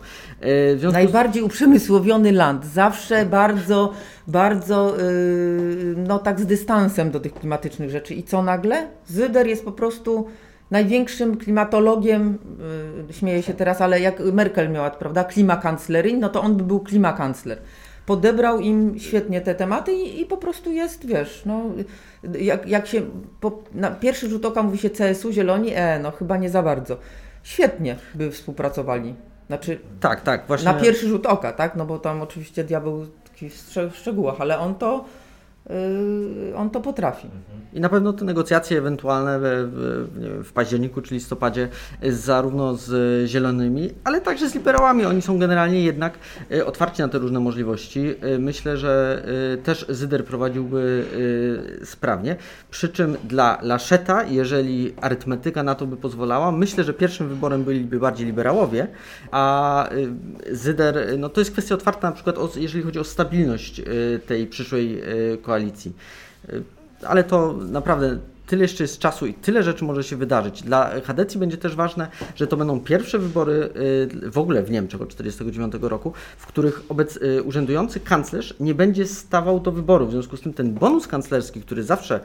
Najbardziej 0.93 1.43
uprzemysłowiony 1.43 2.33
land, 2.33 2.67
zawsze 2.67 3.27
bardzo, 3.27 3.93
bardzo 4.27 4.97
no 5.97 6.19
tak 6.19 6.41
z 6.41 6.47
dystansem 6.47 7.11
do 7.11 7.21
tych 7.21 7.35
klimatycznych 7.35 7.91
rzeczy. 7.91 8.15
I 8.15 8.23
co 8.23 8.43
nagle? 8.43 8.87
Zyder 9.07 9.47
jest 9.47 9.65
po 9.65 9.73
prostu 9.73 10.27
największym 10.71 11.37
klimatologiem, 11.37 12.39
yy, 13.09 13.13
śmieję 13.13 13.43
się 13.43 13.55
teraz, 13.55 13.81
ale 13.81 14.01
jak 14.01 14.21
Merkel 14.21 14.71
miała, 14.71 14.91
prawda, 14.91 15.25
klimakanclerin, 15.25 16.21
no 16.21 16.29
to 16.29 16.43
on 16.43 16.57
by 16.57 16.65
był 16.65 16.81
klimakancler. 16.81 17.59
Podebrał 18.07 18.61
im 18.61 18.99
świetnie 18.99 19.41
te 19.41 19.55
tematy 19.55 19.93
i, 19.93 20.21
i 20.21 20.27
po 20.27 20.37
prostu 20.37 20.73
jest, 20.73 21.07
wiesz, 21.07 21.43
no, 21.47 21.63
jak, 22.39 22.67
jak 22.67 22.87
się, 22.87 23.03
po, 23.41 23.63
na 23.75 23.91
pierwszy 23.91 24.29
rzut 24.29 24.45
oka 24.45 24.63
mówi 24.63 24.79
się 24.79 24.91
CSU, 24.91 25.33
Zieloni, 25.33 25.73
e, 25.75 25.99
no 25.99 26.11
chyba 26.11 26.37
nie 26.37 26.51
za 26.51 26.63
bardzo. 26.63 26.97
Świetnie 27.43 27.97
by 28.15 28.31
współpracowali. 28.31 29.15
Znaczy, 29.47 29.79
tak, 30.01 30.21
tak, 30.21 30.45
właśnie. 30.47 30.73
Na 30.73 30.75
pierwszy 30.75 31.09
rzut 31.09 31.27
oka, 31.27 31.53
tak, 31.53 31.77
no 31.77 31.87
bo 31.87 31.99
tam 31.99 32.23
oczywiście 32.23 32.65
diabeł 32.65 33.07
w 33.91 33.97
szczegółach, 33.97 34.41
ale 34.41 34.59
on 34.59 34.75
to 34.75 35.05
on 36.57 36.71
to 36.71 36.81
potrafi. 36.81 37.29
I 37.73 37.81
na 37.81 37.89
pewno 37.89 38.13
te 38.13 38.25
negocjacje 38.25 38.79
ewentualne 38.79 39.39
w, 39.41 39.43
w, 40.45 40.53
październiku 40.53 41.03
czy 41.03 41.15
listopadzie 41.15 41.69
zarówno 42.03 42.75
z 42.75 42.91
zielonymi, 43.29 43.91
ale 44.05 44.21
także 44.21 44.49
z 44.49 44.55
liberałami, 44.55 45.05
oni 45.05 45.23
są 45.23 45.39
generalnie 45.39 45.85
jednak 45.85 46.19
y, 46.53 46.67
otwarci 46.67 47.03
na 47.03 47.09
te 47.09 47.19
różne 47.19 47.41
możliwości. 47.41 48.15
Y, 48.25 48.39
myślę, 48.39 48.77
że 48.77 49.23
y, 49.55 49.63
też 49.63 49.87
Zyder 49.89 50.25
prowadziłby 50.25 51.05
sprawnie, 51.85 52.37
przy 52.71 52.89
czym 52.89 53.17
dla 53.25 53.59
Laszeta, 53.63 54.25
jeżeli 54.25 54.95
arytmetyka 55.01 55.63
na 55.63 55.75
to 55.75 55.87
by 55.87 55.97
pozwalała, 55.97 56.53
myślę, 56.53 56.85
że 56.85 56.95
pierwszym 56.95 57.29
wyborem 57.29 57.65
byliby 57.65 57.99
bardziej 57.99 58.27
liberałowie, 58.27 58.87
a 59.31 59.89
Zyder, 60.53 61.19
no 61.19 61.29
to 61.29 61.41
jest 61.41 61.51
kwestia 61.51 61.75
otwarta 61.75 62.09
na 62.09 62.15
przykład, 62.15 62.57
jeżeli 62.57 62.85
chodzi 62.85 62.99
o 62.99 63.05
stabilność 63.05 63.83
tej 64.27 64.47
przyszłej 64.47 65.03
koalicji 65.43 65.50
koalicji. 65.51 65.93
Y, 66.49 66.63
ale 67.07 67.25
to 67.25 67.53
naprawdę 67.53 68.19
tyle 68.47 68.63
jeszcze 68.63 68.85
jest 68.85 68.99
czasu 68.99 69.27
i 69.27 69.35
tyle 69.35 69.63
rzeczy 69.63 69.85
może 69.85 70.05
się 70.05 70.17
wydarzyć. 70.17 70.63
Dla 70.63 71.01
Hadecji 71.01 71.41
będzie 71.41 71.57
też 71.57 71.77
ważne, 71.77 72.09
że 72.35 72.47
to 72.47 72.57
będą 72.57 72.81
pierwsze 72.81 73.19
wybory 73.19 73.71
w 74.31 74.39
ogóle 74.39 74.63
w 74.63 74.71
Niemczech 74.71 75.03
od 75.03 75.09
1949 75.09 75.91
roku, 75.91 76.13
w 76.39 76.47
których 76.47 76.83
obec, 76.89 77.19
urzędujący 77.45 78.01
kanclerz 78.01 78.55
nie 78.61 78.75
będzie 78.75 79.07
stawał 79.07 79.61
do 79.61 79.73
wyboru. 79.73 80.07
W 80.07 80.11
związku 80.11 80.37
z 80.37 80.41
tym 80.41 80.53
ten 80.53 80.75
bonus 80.75 81.07
kanclerski, 81.07 81.61
który 81.61 81.83
zawsze 81.83 82.21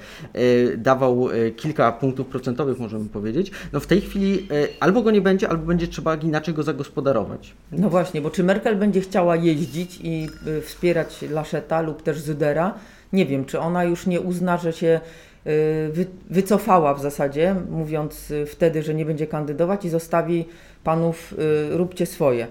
dawał 0.77 1.27
kilka 1.57 1.91
punktów 1.91 2.27
procentowych, 2.27 2.79
możemy 2.79 3.09
powiedzieć, 3.09 3.51
no 3.73 3.79
w 3.79 3.87
tej 3.87 4.01
chwili 4.01 4.47
albo 4.79 5.01
go 5.01 5.11
nie 5.11 5.21
będzie, 5.21 5.49
albo 5.49 5.65
będzie 5.65 5.87
trzeba 5.87 6.15
inaczej 6.15 6.53
go 6.53 6.63
zagospodarować. 6.63 7.53
No 7.71 7.89
właśnie, 7.89 8.21
bo 8.21 8.29
czy 8.29 8.43
Merkel 8.43 8.75
będzie 8.75 9.01
chciała 9.01 9.35
jeździć 9.35 9.99
i 10.03 10.27
wspierać 10.61 11.25
Laszeta 11.29 11.81
lub 11.81 12.01
też 12.01 12.19
Zydera? 12.19 12.73
Nie 13.13 13.25
wiem, 13.25 13.45
czy 13.45 13.59
ona 13.59 13.83
już 13.83 14.07
nie 14.07 14.21
uzna, 14.21 14.57
że 14.57 14.73
się 14.73 14.99
y, 15.47 16.07
wycofała 16.29 16.93
w 16.93 17.01
zasadzie, 17.01 17.55
mówiąc 17.69 18.31
y, 18.31 18.45
wtedy, 18.45 18.83
że 18.83 18.93
nie 18.93 19.05
będzie 19.05 19.27
kandydować 19.27 19.85
i 19.85 19.89
zostawi 19.89 20.45
panów, 20.83 21.33
y, 21.73 21.77
róbcie 21.77 22.05
swoje. 22.05 22.47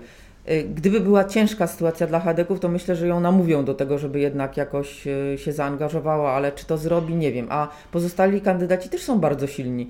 Gdyby 0.75 1.01
była 1.01 1.25
ciężka 1.25 1.67
sytuacja 1.67 2.07
dla 2.07 2.21
Hadeków, 2.21 2.61
to 2.61 2.69
myślę, 2.69 2.97
że 2.97 3.07
ją 3.09 3.21
namówią 3.21 3.65
do 3.65 3.75
tego, 3.75 3.99
żeby 3.99 4.21
jednak 4.21 4.57
jakoś 4.57 5.09
się 5.37 5.53
zaangażowała, 5.53 6.33
ale 6.33 6.53
czy 6.53 6.67
to 6.67 6.79
zrobi, 6.79 7.15
nie 7.15 7.33
wiem. 7.33 7.47
A 7.51 7.69
pozostali 7.93 8.41
kandydaci 8.41 8.89
też 8.89 9.03
są 9.03 9.19
bardzo 9.19 9.47
silni. 9.47 9.89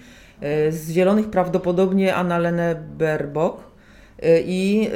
Z 0.70 0.91
Zielonych 0.91 1.30
prawdopodobnie 1.30 2.14
Annalene 2.14 2.74
Baerbock, 2.99 3.74
i 4.46 4.88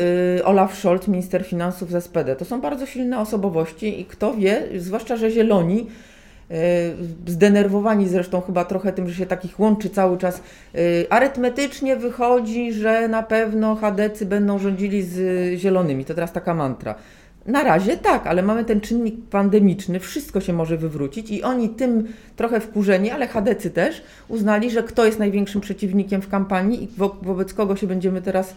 Olaf 0.44 0.78
Scholz, 0.78 1.08
minister 1.08 1.46
finansów 1.46 1.90
z 1.90 2.04
SPD. 2.04 2.36
To 2.36 2.44
są 2.44 2.60
bardzo 2.60 2.86
silne 2.86 3.18
osobowości 3.20 4.00
i 4.00 4.04
kto 4.04 4.34
wie, 4.34 4.62
zwłaszcza, 4.76 5.16
że 5.16 5.30
zieloni, 5.30 5.86
zdenerwowani 7.26 8.08
zresztą 8.08 8.40
chyba 8.40 8.64
trochę 8.64 8.92
tym, 8.92 9.08
że 9.08 9.14
się 9.14 9.26
takich 9.26 9.60
łączy 9.60 9.90
cały 9.90 10.18
czas, 10.18 10.42
arytmetycznie 11.10 11.96
wychodzi, 11.96 12.72
że 12.72 13.08
na 13.08 13.22
pewno 13.22 13.76
Hadecy 13.76 14.26
będą 14.26 14.58
rządzili 14.58 15.02
z 15.02 15.58
zielonymi. 15.58 16.04
To 16.04 16.14
teraz 16.14 16.32
taka 16.32 16.54
mantra. 16.54 16.94
Na 17.46 17.64
razie 17.64 17.96
tak, 17.96 18.26
ale 18.26 18.42
mamy 18.42 18.64
ten 18.64 18.80
czynnik 18.80 19.14
pandemiczny, 19.30 20.00
wszystko 20.00 20.40
się 20.40 20.52
może 20.52 20.76
wywrócić 20.76 21.30
i 21.30 21.42
oni 21.42 21.68
tym 21.68 22.08
trochę 22.36 22.60
wkurzeni, 22.60 23.10
ale 23.10 23.26
Hadecy 23.26 23.70
też 23.70 24.02
uznali, 24.28 24.70
że 24.70 24.82
kto 24.82 25.06
jest 25.06 25.18
największym 25.18 25.60
przeciwnikiem 25.60 26.22
w 26.22 26.28
kampanii 26.28 26.84
i 26.84 26.88
wo 26.96 27.16
wobec 27.22 27.54
kogo 27.54 27.76
się 27.76 27.86
będziemy 27.86 28.22
teraz 28.22 28.54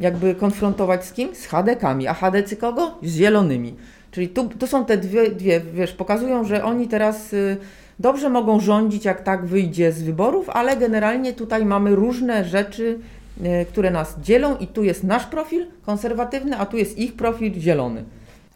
jakby 0.00 0.34
konfrontować 0.34 1.04
z 1.04 1.12
kim? 1.12 1.34
Z 1.34 1.46
Hadekami. 1.46 2.06
A 2.06 2.14
Hadecy 2.14 2.56
kogo? 2.56 2.98
Z 3.02 3.16
zielonymi. 3.16 3.74
Czyli 4.10 4.28
tu, 4.28 4.48
tu 4.48 4.66
są 4.66 4.84
te 4.84 4.98
dwie, 4.98 5.30
dwie, 5.30 5.60
wiesz, 5.60 5.92
pokazują, 5.92 6.44
że 6.44 6.64
oni 6.64 6.88
teraz 6.88 7.32
y, 7.32 7.56
dobrze 7.98 8.30
mogą 8.30 8.60
rządzić, 8.60 9.04
jak 9.04 9.22
tak 9.22 9.46
wyjdzie 9.46 9.92
z 9.92 10.02
wyborów, 10.02 10.50
ale 10.50 10.76
generalnie 10.76 11.32
tutaj 11.32 11.66
mamy 11.66 11.94
różne 11.94 12.44
rzeczy, 12.44 12.98
y, 13.40 13.66
które 13.68 13.90
nas 13.90 14.16
dzielą 14.22 14.56
i 14.56 14.66
tu 14.66 14.84
jest 14.84 15.04
nasz 15.04 15.26
profil 15.26 15.66
konserwatywny, 15.86 16.58
a 16.58 16.66
tu 16.66 16.76
jest 16.76 16.98
ich 16.98 17.16
profil 17.16 17.60
zielony. 17.60 18.04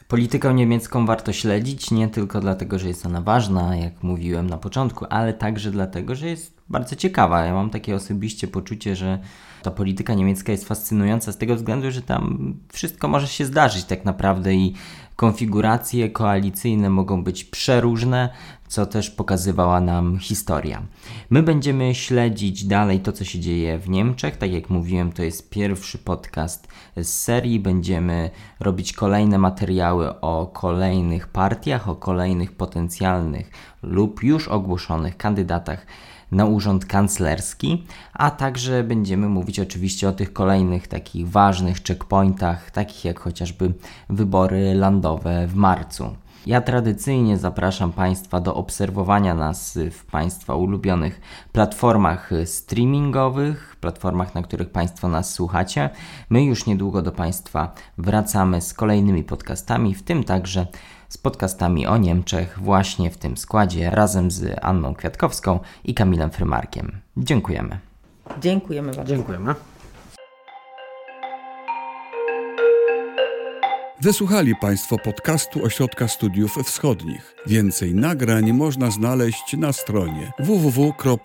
Politykę 0.09 0.55
niemiecką 0.55 1.07
warto 1.07 1.33
śledzić 1.33 1.91
nie 1.91 2.09
tylko 2.09 2.41
dlatego, 2.41 2.79
że 2.79 2.89
jest 2.89 3.07
ona 3.07 3.21
ważna, 3.21 3.77
jak 3.77 4.03
mówiłem 4.03 4.51
na 4.51 4.59
początku, 4.59 5.05
ale 5.11 5.33
także 5.33 5.71
dlatego, 5.71 6.15
że 6.15 6.27
jest 6.27 6.53
bardzo 6.69 6.97
ciekawa. 6.97 7.45
Ja 7.45 7.55
mam 7.55 7.71
takie 7.71 7.95
osobiście 7.95 8.49
poczucie, 8.49 8.97
że 8.97 9.19
ta 9.65 9.71
polityka 9.71 10.15
niemiecka 10.15 10.53
jest 10.53 10.69
fascynująca 10.69 11.33
z 11.33 11.39
tego 11.39 11.57
względu, 11.57 11.91
że 11.91 12.03
tam 12.03 12.55
wszystko 12.73 13.09
może 13.09 13.29
się 13.29 13.45
zdarzyć 13.45 13.85
tak 13.85 14.05
naprawdę 14.05 14.55
i 14.55 14.75
konfiguracje 15.17 16.11
koalicyjne 16.11 16.91
mogą 16.91 17.25
być 17.25 17.45
przeróżne, 17.45 18.29
co 18.69 18.87
też 18.87 19.11
pokazywała 19.11 19.81
nam 19.81 20.19
historia. 20.19 20.83
My 21.31 21.43
będziemy 21.43 21.95
śledzić 21.95 22.65
dalej 22.65 23.01
to, 23.01 23.13
co 23.13 23.25
się 23.25 23.41
dzieje 23.41 23.79
w 23.79 23.89
Niemczech. 23.89 24.37
Tak 24.37 24.53
jak 24.53 24.71
mówiłem, 24.71 25.13
to 25.13 25.23
jest 25.23 25.51
pierwszy 25.51 25.99
podcast 25.99 26.69
z 26.97 27.09
serii. 27.09 27.61
Będziemy 27.61 28.31
robić 28.61 28.93
kolejne 28.93 29.39
materiały 29.39 30.21
o 30.21 30.47
kolejnych 30.47 31.29
partiach, 31.29 31.89
o 31.89 31.97
kolejnych 31.97 32.53
potencjalnych 32.53 33.51
lub 33.83 34.23
już 34.23 34.49
ogłoszonych 34.49 35.17
kandydatach 35.17 35.87
na 36.33 36.45
urząd 36.45 36.87
kanclerski, 36.87 37.85
a 38.13 38.31
także 38.31 38.85
będziemy 38.85 39.29
mówić 39.29 39.61
oczywiście 39.61 40.09
o 40.09 40.13
tych 40.13 40.33
kolejnych 40.33 40.89
takich 40.89 41.29
ważnych 41.29 41.83
checkpointach, 41.83 42.71
takich 42.71 43.05
jak 43.05 43.21
chociażby 43.21 43.75
wybory 44.09 44.75
landowe 44.75 45.47
w 45.47 45.55
marcu. 45.55 46.17
Ja 46.47 46.61
tradycyjnie 46.61 47.39
zapraszam 47.39 47.93
Państwa 47.93 48.41
do 48.41 48.55
obserwowania 48.55 49.35
nas 49.35 49.79
w 49.91 50.05
Państwa 50.05 50.55
ulubionych 50.55 51.21
platformach 51.53 52.31
streamingowych, 52.45 53.77
platformach, 53.85 54.35
na 54.35 54.43
których 54.43 54.71
Państwo 54.71 55.09
nas 55.09 55.33
słuchacie. 55.33 55.91
My 56.31 56.45
już 56.45 56.67
niedługo 56.67 57.03
do 57.03 57.13
Państwa 57.13 57.75
wracamy 57.99 58.61
z 58.61 58.75
kolejnymi 58.75 59.25
podcastami, 59.25 59.95
w 59.95 60.03
tym 60.03 60.25
także 60.25 60.67
z 61.09 61.19
podcastami 61.19 61.87
o 61.87 61.97
Niemczech 61.97 62.59
właśnie 62.59 63.11
w 63.11 63.17
tym 63.17 63.37
składzie 63.37 63.91
razem 63.91 64.31
z 64.31 64.59
Anną 64.63 64.95
Kwiatkowską 64.95 65.61
i 65.85 65.95
Kamilem 65.95 66.31
Frymarkiem. 66.31 67.01
Dziękujemy. 67.17 67.79
Dziękujemy 68.41 68.93
bardzo. 68.93 69.15
Dziękujemy. 69.15 69.55
Wysłuchali 74.01 74.57
Państwo 74.57 74.99
podcastu 74.99 75.65
Ośrodka 75.65 76.09
Studiów 76.09 76.55
Wschodnich. 76.65 77.35
Więcej 77.47 77.95
nagrań 77.95 78.53
można 78.53 78.91
znaleźć 78.91 79.57
na 79.57 79.73
stronie 79.73 80.33
www.osw.waw.pl. 80.39 81.25